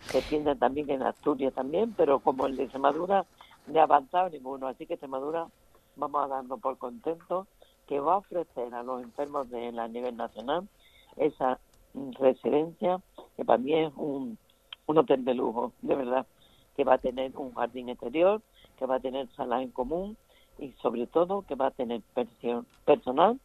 Se 0.00 0.22
piensa 0.22 0.54
también 0.54 0.86
que 0.86 0.94
en 0.94 1.02
Asturias 1.02 1.54
también, 1.54 1.94
pero 1.96 2.18
como 2.18 2.46
el 2.46 2.56
de 2.56 2.64
Extremadura 2.64 3.24
no 3.66 3.80
ha 3.80 3.84
avanzado 3.84 4.30
ninguno, 4.30 4.66
así 4.66 4.86
que 4.86 4.94
Extremadura 4.94 5.46
vamos 5.96 6.24
a 6.24 6.28
darnos 6.28 6.60
por 6.60 6.78
contentos 6.78 7.46
que 7.86 8.00
va 8.00 8.14
a 8.14 8.18
ofrecer 8.18 8.74
a 8.74 8.82
los 8.82 9.02
enfermos 9.02 9.50
de 9.50 9.68
a 9.68 9.88
nivel 9.88 10.16
nacional 10.16 10.68
esa 11.16 11.58
residencia, 12.18 13.00
que 13.36 13.44
para 13.44 13.58
mí 13.58 13.74
es 13.74 13.92
un, 13.96 14.38
un 14.86 14.98
hotel 14.98 15.24
de 15.24 15.34
lujo, 15.34 15.72
de 15.82 15.94
verdad, 15.94 16.26
que 16.76 16.84
va 16.84 16.94
a 16.94 16.98
tener 16.98 17.36
un 17.36 17.54
jardín 17.54 17.88
exterior, 17.88 18.40
que 18.78 18.86
va 18.86 18.96
a 18.96 19.00
tener 19.00 19.28
sala 19.34 19.62
en 19.62 19.70
común 19.70 20.16
y 20.58 20.72
sobre 20.82 21.06
todo 21.06 21.42
que 21.42 21.54
va 21.54 21.66
a 21.66 21.70
tener 21.70 22.02
personal 22.84 23.38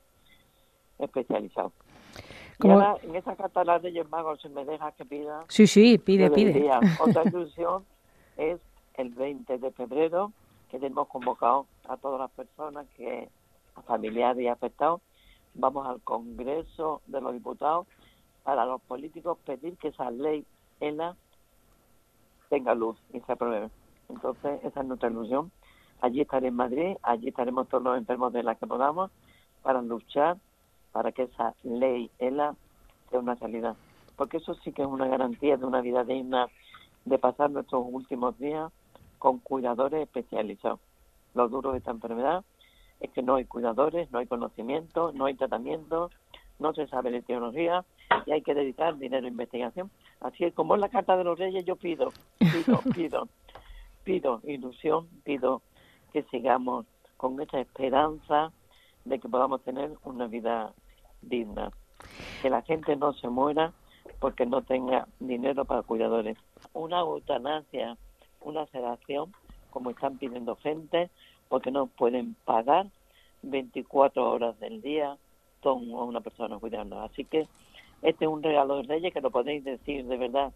especializado. 0.99 1.71
Y 2.63 2.69
ahora, 2.69 2.97
en 3.03 3.15
esa 3.15 3.35
carta 3.35 3.63
de 3.63 3.77
Reyes 3.77 4.09
Magos, 4.09 4.41
si 4.41 4.49
me 4.49 4.65
deja 4.65 4.91
que 4.93 5.05
pida. 5.05 5.45
Sí, 5.47 5.67
sí, 5.67 5.99
pide, 5.99 6.31
pide. 6.31 6.67
Otra 6.99 7.23
ilusión 7.23 7.85
es 8.35 8.59
el 8.95 9.09
20 9.09 9.59
de 9.59 9.71
febrero, 9.71 10.31
que 10.71 10.79
tenemos 10.79 11.07
convocado 11.07 11.67
a 11.87 11.97
todas 11.97 12.19
las 12.19 12.31
personas 12.31 12.87
que 12.97 13.29
familiares 13.85 14.41
y 14.41 14.47
afectados, 14.47 15.01
vamos 15.53 15.87
al 15.87 16.01
Congreso 16.01 17.01
de 17.07 17.21
los 17.21 17.33
Diputados 17.33 17.87
para 18.43 18.65
los 18.65 18.81
políticos 18.81 19.37
pedir 19.45 19.77
que 19.77 19.89
esa 19.89 20.09
ley 20.09 20.45
ELA 20.79 21.15
tenga 22.49 22.75
luz 22.75 22.97
y 23.13 23.19
se 23.21 23.31
apruebe. 23.31 23.69
Entonces, 24.09 24.59
esa 24.63 24.81
es 24.81 24.85
nuestra 24.87 25.09
ilusión. 25.09 25.51
Allí 26.01 26.21
estaré 26.21 26.47
en 26.47 26.55
Madrid, 26.55 26.97
allí 27.01 27.29
estaremos 27.29 27.67
todos 27.67 27.83
los 27.83 27.97
enfermos 27.97 28.31
de 28.33 28.43
la 28.43 28.55
que 28.55 28.67
podamos 28.67 29.11
para 29.63 29.81
luchar 29.81 30.37
para 30.91 31.11
que 31.11 31.23
esa 31.23 31.53
ley 31.63 32.09
ELA 32.19 32.55
sea 33.09 33.19
una 33.19 33.35
realidad. 33.35 33.75
porque 34.15 34.37
eso 34.37 34.55
sí 34.55 34.71
que 34.71 34.81
es 34.81 34.87
una 34.87 35.07
garantía 35.07 35.57
de 35.57 35.65
una 35.65 35.79
vida 35.81 36.03
digna, 36.03 36.47
de 37.05 37.19
pasar 37.19 37.51
nuestros 37.51 37.85
últimos 37.87 38.35
días 38.39 38.71
con 39.19 39.37
cuidadores 39.37 40.01
especializados. 40.01 40.79
Lo 41.35 41.47
duro 41.49 41.71
de 41.71 41.77
esta 41.77 41.91
enfermedad 41.91 42.43
es 42.99 43.11
que 43.11 43.21
no 43.21 43.35
hay 43.35 43.45
cuidadores, 43.45 44.11
no 44.11 44.17
hay 44.17 44.25
conocimiento, 44.25 45.11
no 45.13 45.25
hay 45.25 45.35
tratamiento, 45.35 46.09
no 46.57 46.73
se 46.73 46.87
sabe 46.87 47.11
de 47.11 47.21
teología 47.21 47.85
y 48.25 48.31
hay 48.31 48.41
que 48.41 48.55
dedicar 48.55 48.97
dinero 48.97 49.27
a 49.27 49.29
investigación. 49.29 49.91
Así 50.19 50.45
es 50.45 50.53
como 50.53 50.75
en 50.75 50.81
la 50.81 50.89
Carta 50.89 51.15
de 51.15 51.23
los 51.23 51.37
Reyes 51.37 51.65
yo 51.65 51.75
pido, 51.75 52.11
pido, 52.39 52.79
pido, 52.95 53.27
pido 54.03 54.41
ilusión, 54.45 55.07
pido 55.23 55.61
que 56.11 56.23
sigamos 56.23 56.85
con 57.17 57.39
esa 57.41 57.59
esperanza 57.59 58.51
de 59.05 59.19
que 59.19 59.29
podamos 59.29 59.61
tener 59.63 59.91
una 60.03 60.27
vida 60.27 60.73
digna, 61.21 61.71
que 62.41 62.49
la 62.49 62.61
gente 62.61 62.95
no 62.95 63.13
se 63.13 63.29
muera 63.29 63.73
porque 64.19 64.45
no 64.45 64.61
tenga 64.61 65.07
dinero 65.19 65.65
para 65.65 65.83
cuidadores. 65.83 66.37
Una 66.73 66.99
eutanasia, 66.99 67.97
una 68.41 68.65
sedación, 68.67 69.33
como 69.69 69.91
están 69.91 70.17
pidiendo 70.17 70.55
gente, 70.55 71.09
porque 71.49 71.71
no 71.71 71.87
pueden 71.87 72.35
pagar 72.45 72.87
24 73.43 74.29
horas 74.29 74.59
del 74.59 74.81
día 74.81 75.17
con 75.61 75.91
una 75.93 76.21
persona 76.21 76.57
cuidando. 76.57 76.99
Así 77.01 77.25
que 77.25 77.47
este 78.01 78.25
es 78.25 78.31
un 78.31 78.43
regalo 78.43 78.77
de 78.77 78.83
Reyes 78.83 79.13
que 79.13 79.21
lo 79.21 79.31
podéis 79.31 79.63
decir 79.63 80.05
de 80.05 80.17
verdad 80.17 80.53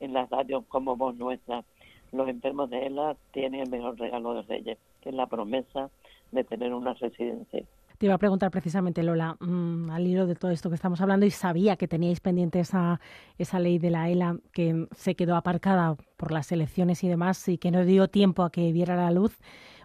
en 0.00 0.12
las 0.12 0.30
radios 0.30 0.64
como 0.68 0.96
voz 0.96 1.14
nuestra. 1.16 1.64
Los 2.12 2.28
enfermos 2.28 2.70
de 2.70 2.86
ELA 2.86 3.16
tienen 3.32 3.60
el 3.62 3.70
mejor 3.70 3.98
regalo 3.98 4.34
de 4.34 4.42
Reyes, 4.42 4.78
que 5.00 5.10
es 5.10 5.14
la 5.14 5.26
promesa 5.26 5.90
de 6.32 6.44
tener 6.44 6.72
una 6.72 6.94
residencia. 6.94 7.64
Te 7.98 8.06
iba 8.06 8.14
a 8.14 8.18
preguntar 8.18 8.52
precisamente, 8.52 9.02
Lola, 9.02 9.36
mm, 9.40 9.90
al 9.90 10.06
hilo 10.06 10.26
de 10.26 10.36
todo 10.36 10.52
esto 10.52 10.68
que 10.68 10.76
estamos 10.76 11.00
hablando, 11.00 11.26
y 11.26 11.30
sabía 11.30 11.76
que 11.76 11.88
teníais 11.88 12.20
pendiente 12.20 12.60
esa, 12.60 13.00
esa 13.38 13.58
ley 13.58 13.78
de 13.80 13.90
la 13.90 14.08
ELA 14.08 14.36
que 14.52 14.86
se 14.92 15.16
quedó 15.16 15.34
aparcada 15.34 15.96
por 16.16 16.30
las 16.30 16.52
elecciones 16.52 17.02
y 17.02 17.08
demás 17.08 17.48
y 17.48 17.58
que 17.58 17.72
no 17.72 17.84
dio 17.84 18.06
tiempo 18.06 18.44
a 18.44 18.50
que 18.50 18.72
viera 18.72 18.94
la 18.94 19.10
luz 19.10 19.36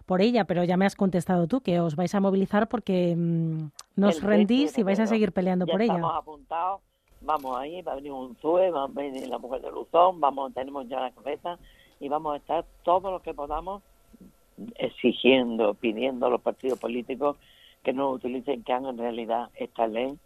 por 0.06 0.20
ella, 0.20 0.44
pero 0.44 0.62
ya 0.62 0.76
me 0.76 0.86
has 0.86 0.94
contestado 0.94 1.48
tú 1.48 1.60
que 1.60 1.80
os 1.80 1.96
vais 1.96 2.14
a 2.14 2.20
movilizar 2.20 2.68
porque 2.68 3.16
mm, 3.16 3.70
no 3.96 4.08
os 4.08 4.22
rendís 4.22 4.78
y 4.78 4.84
vais 4.84 5.00
a 5.00 5.06
seguir 5.06 5.32
peleando 5.32 5.66
por 5.66 5.82
ella. 5.82 5.94
Estamos 5.94 6.16
apuntados, 6.16 6.82
vamos 7.24 7.58
ahí, 7.58 7.82
va 7.82 7.92
a 7.92 7.96
venir 7.96 8.12
un 8.12 8.36
ZUE, 8.36 8.70
va 8.70 8.84
a 8.84 8.86
venir 8.86 9.28
la 9.28 9.38
mujer 9.38 9.62
de 9.62 9.70
Luzón, 9.70 10.20
vamos, 10.20 10.52
tenemos 10.54 10.88
ya 10.88 11.00
la 11.00 11.10
cabeza 11.10 11.58
y 12.00 12.08
vamos 12.08 12.34
a 12.34 12.36
estar 12.36 12.64
todo 12.82 13.10
lo 13.10 13.20
que 13.20 13.34
podamos 13.34 13.82
exigiendo, 14.76 15.74
pidiendo 15.74 16.26
a 16.26 16.30
los 16.30 16.40
partidos 16.40 16.78
políticos 16.78 17.36
que 17.82 17.92
no 17.92 18.10
utilicen, 18.10 18.62
que 18.62 18.72
hagan 18.72 18.98
realidad 18.98 19.50
esta 19.56 19.86
ley, 19.86 20.18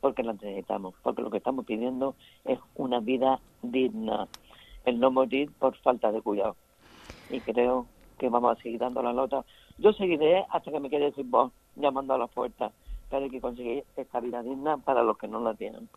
porque 0.00 0.22
la 0.22 0.32
necesitamos, 0.32 0.94
porque 1.02 1.22
lo 1.22 1.30
que 1.30 1.38
estamos 1.38 1.64
pidiendo 1.64 2.14
es 2.44 2.58
una 2.74 3.00
vida 3.00 3.40
digna, 3.62 4.28
el 4.84 4.98
no 4.98 5.10
morir 5.10 5.50
por 5.58 5.76
falta 5.76 6.10
de 6.10 6.22
cuidado. 6.22 6.56
Y 7.28 7.40
creo 7.40 7.86
que 8.18 8.28
vamos 8.28 8.56
a 8.56 8.62
seguir 8.62 8.80
dando 8.80 9.02
la 9.02 9.12
nota. 9.12 9.44
Yo 9.78 9.92
seguiré 9.92 10.44
hasta 10.50 10.70
que 10.70 10.80
me 10.80 10.90
quede 10.90 11.12
sin 11.12 11.30
voz, 11.30 11.52
llamando 11.76 12.14
a 12.14 12.18
la 12.18 12.26
puerta, 12.26 12.72
pero 13.10 13.24
hay 13.24 13.30
que 13.30 13.40
conseguir 13.40 13.84
esta 13.96 14.20
vida 14.20 14.42
digna 14.42 14.76
para 14.78 15.02
los 15.02 15.18
que 15.18 15.28
no 15.28 15.40
la 15.40 15.54
tienen. 15.54 15.88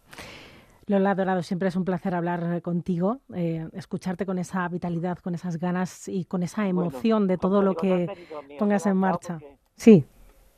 Lola 0.88 1.16
Dorado, 1.16 1.44
siempre 1.44 1.70
es 1.70 1.76
un 1.78 1.86
placer 1.86 2.14
hablar 2.14 2.62
contigo, 2.62 3.20
eh, 3.34 3.70
escucharte 3.74 4.26
con 4.26 4.38
esa 4.38 4.68
vitalidad, 4.68 5.18
con 5.20 5.34
esas 5.34 5.58
ganas 5.58 6.10
y 6.10 6.26
con 6.26 6.44
esa 6.44 6.68
emoción 6.68 7.28
de 7.28 7.38
todo 7.38 7.62
lo 7.62 7.76
que 7.76 8.12
pongas 8.60 8.86
en 8.86 8.98
marcha. 8.98 9.40
sí. 9.76 10.06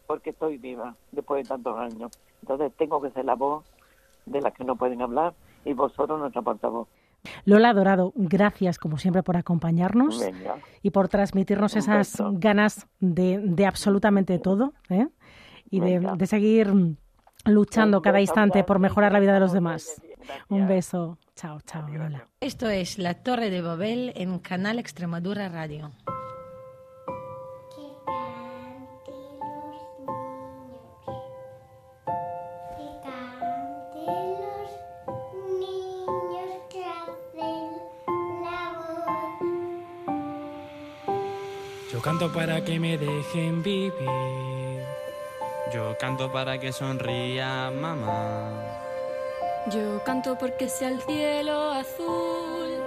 Porque 0.08 0.30
estoy 0.32 0.60
viva 0.60 0.96
después 1.12 1.44
de 1.44 1.50
tantos 1.50 1.76
años. 1.78 2.12
Entonces 2.42 2.72
tengo 2.78 3.02
que 3.02 3.10
ser 3.10 3.26
la 3.26 3.34
voz 3.34 3.66
de 4.28 4.40
las 4.40 4.54
que 4.54 4.64
no 4.64 4.76
pueden 4.76 5.02
hablar 5.02 5.34
y 5.64 5.74
vosotros 5.74 6.20
nuestra 6.20 6.44
portavoz. 6.44 6.88
Lola 7.46 7.74
Dorado, 7.74 8.14
gracias 8.16 8.78
como 8.78 9.00
siempre 9.00 9.24
por 9.24 9.36
acompañarnos 9.36 10.24
y 10.84 10.92
por 10.92 11.08
transmitirnos 11.08 11.76
esas 11.76 12.22
ganas 12.34 12.88
de, 13.00 13.66
absolutamente 13.66 14.38
todo 14.38 14.74
¿eh? 14.90 15.08
Y 15.70 15.80
de, 15.80 16.28
seguir 16.28 16.74
luchando 17.46 18.02
cada 18.02 18.22
instante 18.22 18.64
por 18.64 18.80
mejorar 18.80 19.12
la 19.12 19.20
vida 19.20 19.34
de 19.34 19.40
los 19.40 19.54
demás. 19.54 20.02
Un 20.50 20.68
beso. 20.68 21.18
Chao, 21.36 21.60
chao, 21.62 21.88
Lola. 21.88 22.28
Esto 22.40 22.70
es 22.70 22.98
La 22.98 23.16
Torre 23.16 23.50
de 23.50 23.62
Babel 23.62 24.14
en 24.16 24.40
Canal 24.40 24.80
Extremadura 24.80 25.50
Radio. 25.50 25.92
canto 42.06 42.32
para 42.32 42.64
que 42.64 42.80
me 42.80 43.00
dejen 43.00 43.64
vivir. 43.64 44.45
Yo 45.76 45.98
canto 45.98 46.32
para 46.32 46.58
que 46.58 46.72
sonría 46.72 47.70
mamá. 47.70 48.50
Yo 49.74 50.02
canto 50.06 50.38
porque 50.38 50.70
sea 50.70 50.88
el 50.88 51.02
cielo 51.02 51.70
azul. 51.72 52.80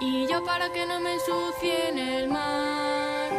Y 0.00 0.28
yo 0.28 0.44
para 0.44 0.72
que 0.72 0.86
no 0.86 1.00
me 1.00 1.14
ensucien 1.14 1.98
el 1.98 2.28
mar. 2.28 3.32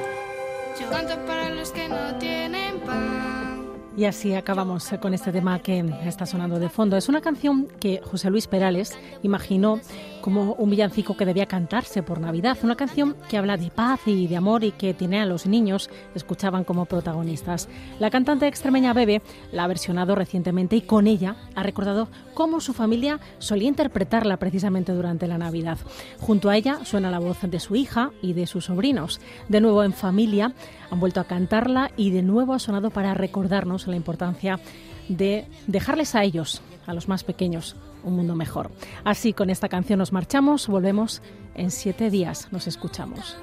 Yo 0.78 0.90
canto 0.90 1.26
para 1.26 1.50
los 1.52 1.72
que 1.72 1.88
no 1.88 2.18
tienen 2.20 2.82
pan. 2.82 3.49
Y 3.98 4.06
así 4.06 4.34
acabamos 4.34 4.90
con 5.02 5.14
este 5.14 5.32
tema 5.32 5.60
que 5.60 5.84
está 6.06 6.26
sonando 6.26 6.60
de 6.60 6.70
fondo. 6.70 6.96
Es 6.96 7.10
una 7.10 7.22
canción 7.22 7.68
que 7.80 8.02
José 8.04 8.30
Luis 8.30 8.48
Perales 8.48 8.98
imaginó 9.24 9.80
como 10.22 10.54
un 10.54 10.70
villancico 10.70 11.18
que 11.18 11.26
debía 11.26 11.48
cantarse 11.48 12.04
por 12.04 12.20
Navidad. 12.20 12.58
Una 12.64 12.76
canción 12.76 13.16
que 13.30 13.38
habla 13.38 13.58
de 13.58 13.72
paz 13.72 14.02
y 14.06 14.28
de 14.28 14.38
amor 14.38 14.64
y 14.64 14.72
que 14.72 14.94
tiene 14.94 15.20
a 15.20 15.26
los 15.26 15.46
niños, 15.48 15.90
escuchaban 16.16 16.64
como 16.64 16.86
protagonistas. 16.86 17.68
La 18.00 18.10
cantante 18.10 18.48
extremeña 18.48 18.94
Bebe 18.94 19.22
la 19.52 19.64
ha 19.64 19.68
versionado 19.68 20.16
recientemente 20.16 20.76
y 20.76 20.82
con 20.82 21.08
ella 21.08 21.36
ha 21.56 21.64
recordado 21.64 22.08
cómo 22.34 22.62
su 22.62 22.74
familia 22.74 23.20
solía 23.40 23.70
interpretarla 23.70 24.38
precisamente 24.38 24.94
durante 24.94 25.28
la 25.28 25.38
Navidad. 25.38 25.78
Junto 26.20 26.50
a 26.50 26.58
ella 26.58 26.80
suena 26.86 27.12
la 27.12 27.20
voz 27.20 27.40
de 27.42 27.60
su 27.60 27.76
hija 27.76 28.12
y 28.22 28.34
de 28.34 28.48
sus 28.48 28.66
sobrinos. 28.66 29.20
De 29.50 29.62
nuevo 29.62 29.84
en 29.84 29.94
familia 29.94 30.54
han 30.90 31.00
vuelto 31.00 31.20
a 31.20 31.26
cantarla 31.26 31.92
y 31.98 32.12
de 32.12 32.24
nuevo 32.24 32.54
ha 32.54 32.60
sonado 32.60 32.90
para 32.90 33.14
recordarnos 33.14 33.79
la 33.88 33.96
importancia 33.96 34.60
de 35.08 35.48
dejarles 35.68 36.16
a 36.16 36.24
ellos, 36.24 36.62
a 36.86 36.94
los 36.94 37.08
más 37.08 37.24
pequeños, 37.24 37.76
un 38.04 38.16
mundo 38.16 38.36
mejor. 38.36 38.72
Así 39.04 39.34
con 39.34 39.50
esta 39.50 39.70
canción 39.70 40.00
nos 40.00 40.14
marchamos, 40.14 40.68
volvemos 40.68 41.22
en 41.56 41.72
siete 41.72 42.10
días, 42.10 42.48
nos 42.52 42.68
escuchamos. 42.68 43.36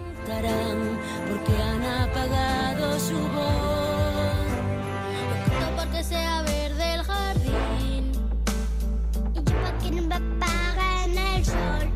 Y 9.87 9.91
yo 9.91 10.01
no 10.01 10.09
me 10.09 10.15
apaguen 10.15 11.19
el 11.19 11.45
sol. 11.45 11.91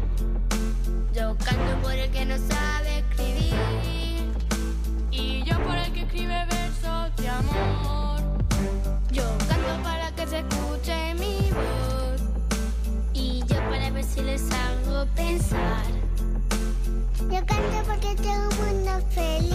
Yo 1.12 1.36
canto 1.38 1.82
por 1.82 1.92
el 1.92 2.10
que 2.10 2.24
no 2.24 2.36
sabe 2.36 2.98
escribir. 2.98 3.54
Y 5.10 5.42
yo 5.44 5.60
por 5.64 5.76
el 5.76 5.92
que 5.92 6.02
escribe 6.02 6.46
versos 6.46 7.16
de 7.16 7.28
amor. 7.28 7.99
Pensar. 15.06 15.84
Yo 17.30 17.46
canto 17.46 17.82
porque 17.86 18.14
tengo 18.16 18.48
un 18.50 18.56
mundo 18.66 19.06
feliz. 19.10 19.54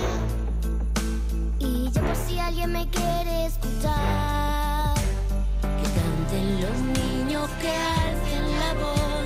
Y 1.59 1.91
yo 1.91 2.01
por 2.01 2.15
si 2.15 2.39
alguien 2.39 2.71
me 2.71 2.87
quiere 2.89 3.45
escuchar. 3.45 4.95
Que 5.61 5.87
canten 5.97 6.61
los 6.61 6.77
niños, 6.99 7.49
que 7.61 7.69
alcen 7.69 8.59
la 8.59 8.73
voz, 8.73 9.25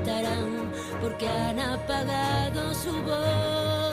porque 1.01 1.27
han 1.27 1.59
apagado 1.59 2.73
su 2.75 2.91
voz. 3.01 3.90